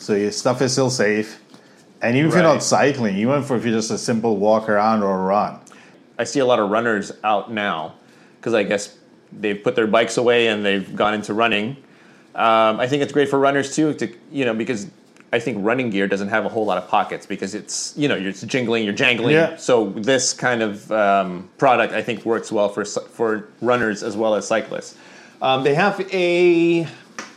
so 0.00 0.14
your 0.14 0.32
stuff 0.32 0.62
is 0.62 0.72
still 0.72 0.90
safe. 0.90 1.38
And 2.04 2.16
even 2.16 2.28
if 2.28 2.34
you're 2.34 2.42
not 2.42 2.62
cycling, 2.62 3.16
even 3.16 3.42
for 3.42 3.56
if 3.56 3.64
you're 3.64 3.72
just 3.72 3.90
a 3.90 3.96
simple 3.96 4.36
walk 4.36 4.68
around 4.68 5.02
or 5.02 5.24
run, 5.24 5.58
I 6.18 6.24
see 6.24 6.38
a 6.38 6.44
lot 6.44 6.58
of 6.58 6.68
runners 6.68 7.12
out 7.24 7.50
now 7.50 7.94
because 8.36 8.52
I 8.52 8.62
guess 8.62 8.94
they've 9.32 9.60
put 9.60 9.74
their 9.74 9.86
bikes 9.86 10.18
away 10.18 10.48
and 10.48 10.62
they've 10.62 10.94
gone 10.94 11.14
into 11.14 11.32
running. 11.32 11.78
Um, 12.34 12.78
I 12.78 12.88
think 12.88 13.02
it's 13.02 13.12
great 13.12 13.30
for 13.30 13.38
runners 13.38 13.74
too, 13.74 13.94
to 13.94 14.14
you 14.30 14.44
know, 14.44 14.52
because 14.52 14.86
I 15.32 15.38
think 15.38 15.64
running 15.64 15.88
gear 15.88 16.06
doesn't 16.06 16.28
have 16.28 16.44
a 16.44 16.50
whole 16.50 16.66
lot 16.66 16.76
of 16.76 16.88
pockets 16.88 17.24
because 17.24 17.54
it's 17.54 17.96
you 17.96 18.06
know 18.06 18.16
you're 18.16 18.32
jingling, 18.32 18.84
you're 18.84 18.92
jangling. 18.92 19.34
Yeah. 19.34 19.56
So 19.56 19.88
this 19.90 20.34
kind 20.34 20.60
of 20.60 20.92
um, 20.92 21.48
product 21.56 21.94
I 21.94 22.02
think 22.02 22.26
works 22.26 22.52
well 22.52 22.68
for 22.68 22.84
for 22.84 23.48
runners 23.62 24.02
as 24.02 24.14
well 24.14 24.34
as 24.34 24.46
cyclists. 24.46 24.94
Um, 25.40 25.64
they 25.64 25.74
have 25.74 25.98
a 26.12 26.86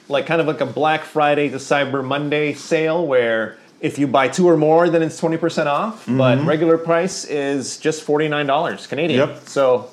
like 0.10 0.26
kind 0.26 0.42
of 0.42 0.48
like 0.48 0.60
a 0.60 0.66
Black 0.66 1.06
Friday 1.06 1.48
to 1.50 1.56
Cyber 1.56 2.04
Monday 2.04 2.54
sale 2.54 3.08
where 3.08 3.58
if 3.80 4.00
you 4.00 4.08
buy 4.08 4.28
two 4.28 4.48
or 4.48 4.58
more, 4.58 4.90
then 4.90 5.02
it's 5.02 5.18
twenty 5.18 5.38
percent 5.38 5.70
off. 5.70 6.06
But 6.08 6.44
regular 6.44 6.78
price 6.78 7.26
is 7.26 7.78
just 7.78 8.04
forty 8.04 8.28
nine 8.28 8.48
dollars 8.48 8.88
Canadian. 8.88 9.30
Yep. 9.30 9.48
So 9.48 9.90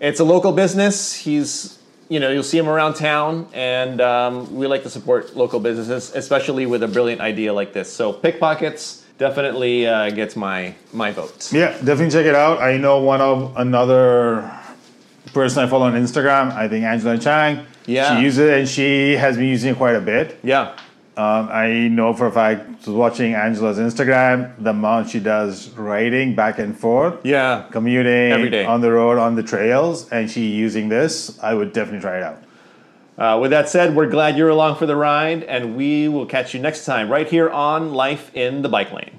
it's 0.00 0.20
a 0.20 0.24
local 0.24 0.52
business. 0.52 1.14
He's 1.14 1.78
you 2.08 2.18
know 2.20 2.30
you'll 2.30 2.42
see 2.42 2.58
him 2.58 2.68
around 2.68 2.94
town, 2.94 3.48
and 3.52 4.00
um, 4.00 4.54
we 4.56 4.66
like 4.66 4.82
to 4.82 4.90
support 4.90 5.36
local 5.36 5.60
businesses, 5.60 6.14
especially 6.14 6.66
with 6.66 6.82
a 6.82 6.88
brilliant 6.88 7.20
idea 7.20 7.52
like 7.52 7.72
this. 7.72 7.92
So 7.92 8.12
pickpockets 8.12 9.06
definitely 9.18 9.86
uh, 9.86 10.10
gets 10.10 10.34
my 10.34 10.74
my 10.92 11.12
vote. 11.12 11.52
Yeah, 11.52 11.72
definitely 11.78 12.10
check 12.10 12.26
it 12.26 12.34
out. 12.34 12.60
I 12.60 12.76
know 12.76 13.00
one 13.00 13.20
of 13.20 13.56
another 13.56 14.50
person 15.32 15.62
I 15.62 15.68
follow 15.68 15.86
on 15.86 15.92
Instagram. 15.92 16.52
I 16.52 16.68
think 16.68 16.84
Angela 16.84 17.18
Chang. 17.18 17.66
Yeah. 17.86 18.16
she 18.16 18.22
uses 18.22 18.38
it 18.38 18.58
and 18.58 18.68
she 18.68 19.16
has 19.16 19.36
been 19.36 19.46
using 19.46 19.72
it 19.72 19.76
quite 19.76 19.96
a 19.96 20.00
bit. 20.00 20.38
Yeah. 20.42 20.76
Um, 21.16 21.48
I 21.50 21.88
know 21.88 22.14
for 22.14 22.26
a 22.28 22.32
fact, 22.32 22.86
watching 22.86 23.34
Angela's 23.34 23.78
Instagram, 23.78 24.52
the 24.58 24.70
amount 24.70 25.10
she 25.10 25.20
does 25.20 25.68
riding 25.70 26.34
back 26.34 26.58
and 26.58 26.76
forth, 26.78 27.14
Yeah. 27.24 27.64
commuting 27.70 28.32
Every 28.32 28.48
day. 28.48 28.64
on 28.64 28.80
the 28.80 28.90
road, 28.92 29.18
on 29.18 29.34
the 29.34 29.42
trails, 29.42 30.08
and 30.10 30.30
she 30.30 30.46
using 30.46 30.88
this. 30.88 31.38
I 31.42 31.52
would 31.54 31.72
definitely 31.72 32.00
try 32.00 32.18
it 32.18 32.22
out. 32.22 32.38
Uh, 33.18 33.38
with 33.38 33.50
that 33.50 33.68
said, 33.68 33.94
we're 33.94 34.08
glad 34.08 34.38
you're 34.38 34.48
along 34.48 34.76
for 34.76 34.86
the 34.86 34.96
ride, 34.96 35.42
and 35.42 35.76
we 35.76 36.08
will 36.08 36.24
catch 36.26 36.54
you 36.54 36.60
next 36.60 36.86
time 36.86 37.10
right 37.10 37.28
here 37.28 37.50
on 37.50 37.92
Life 37.92 38.34
in 38.34 38.62
the 38.62 38.68
Bike 38.70 38.90
Lane. 38.92 39.10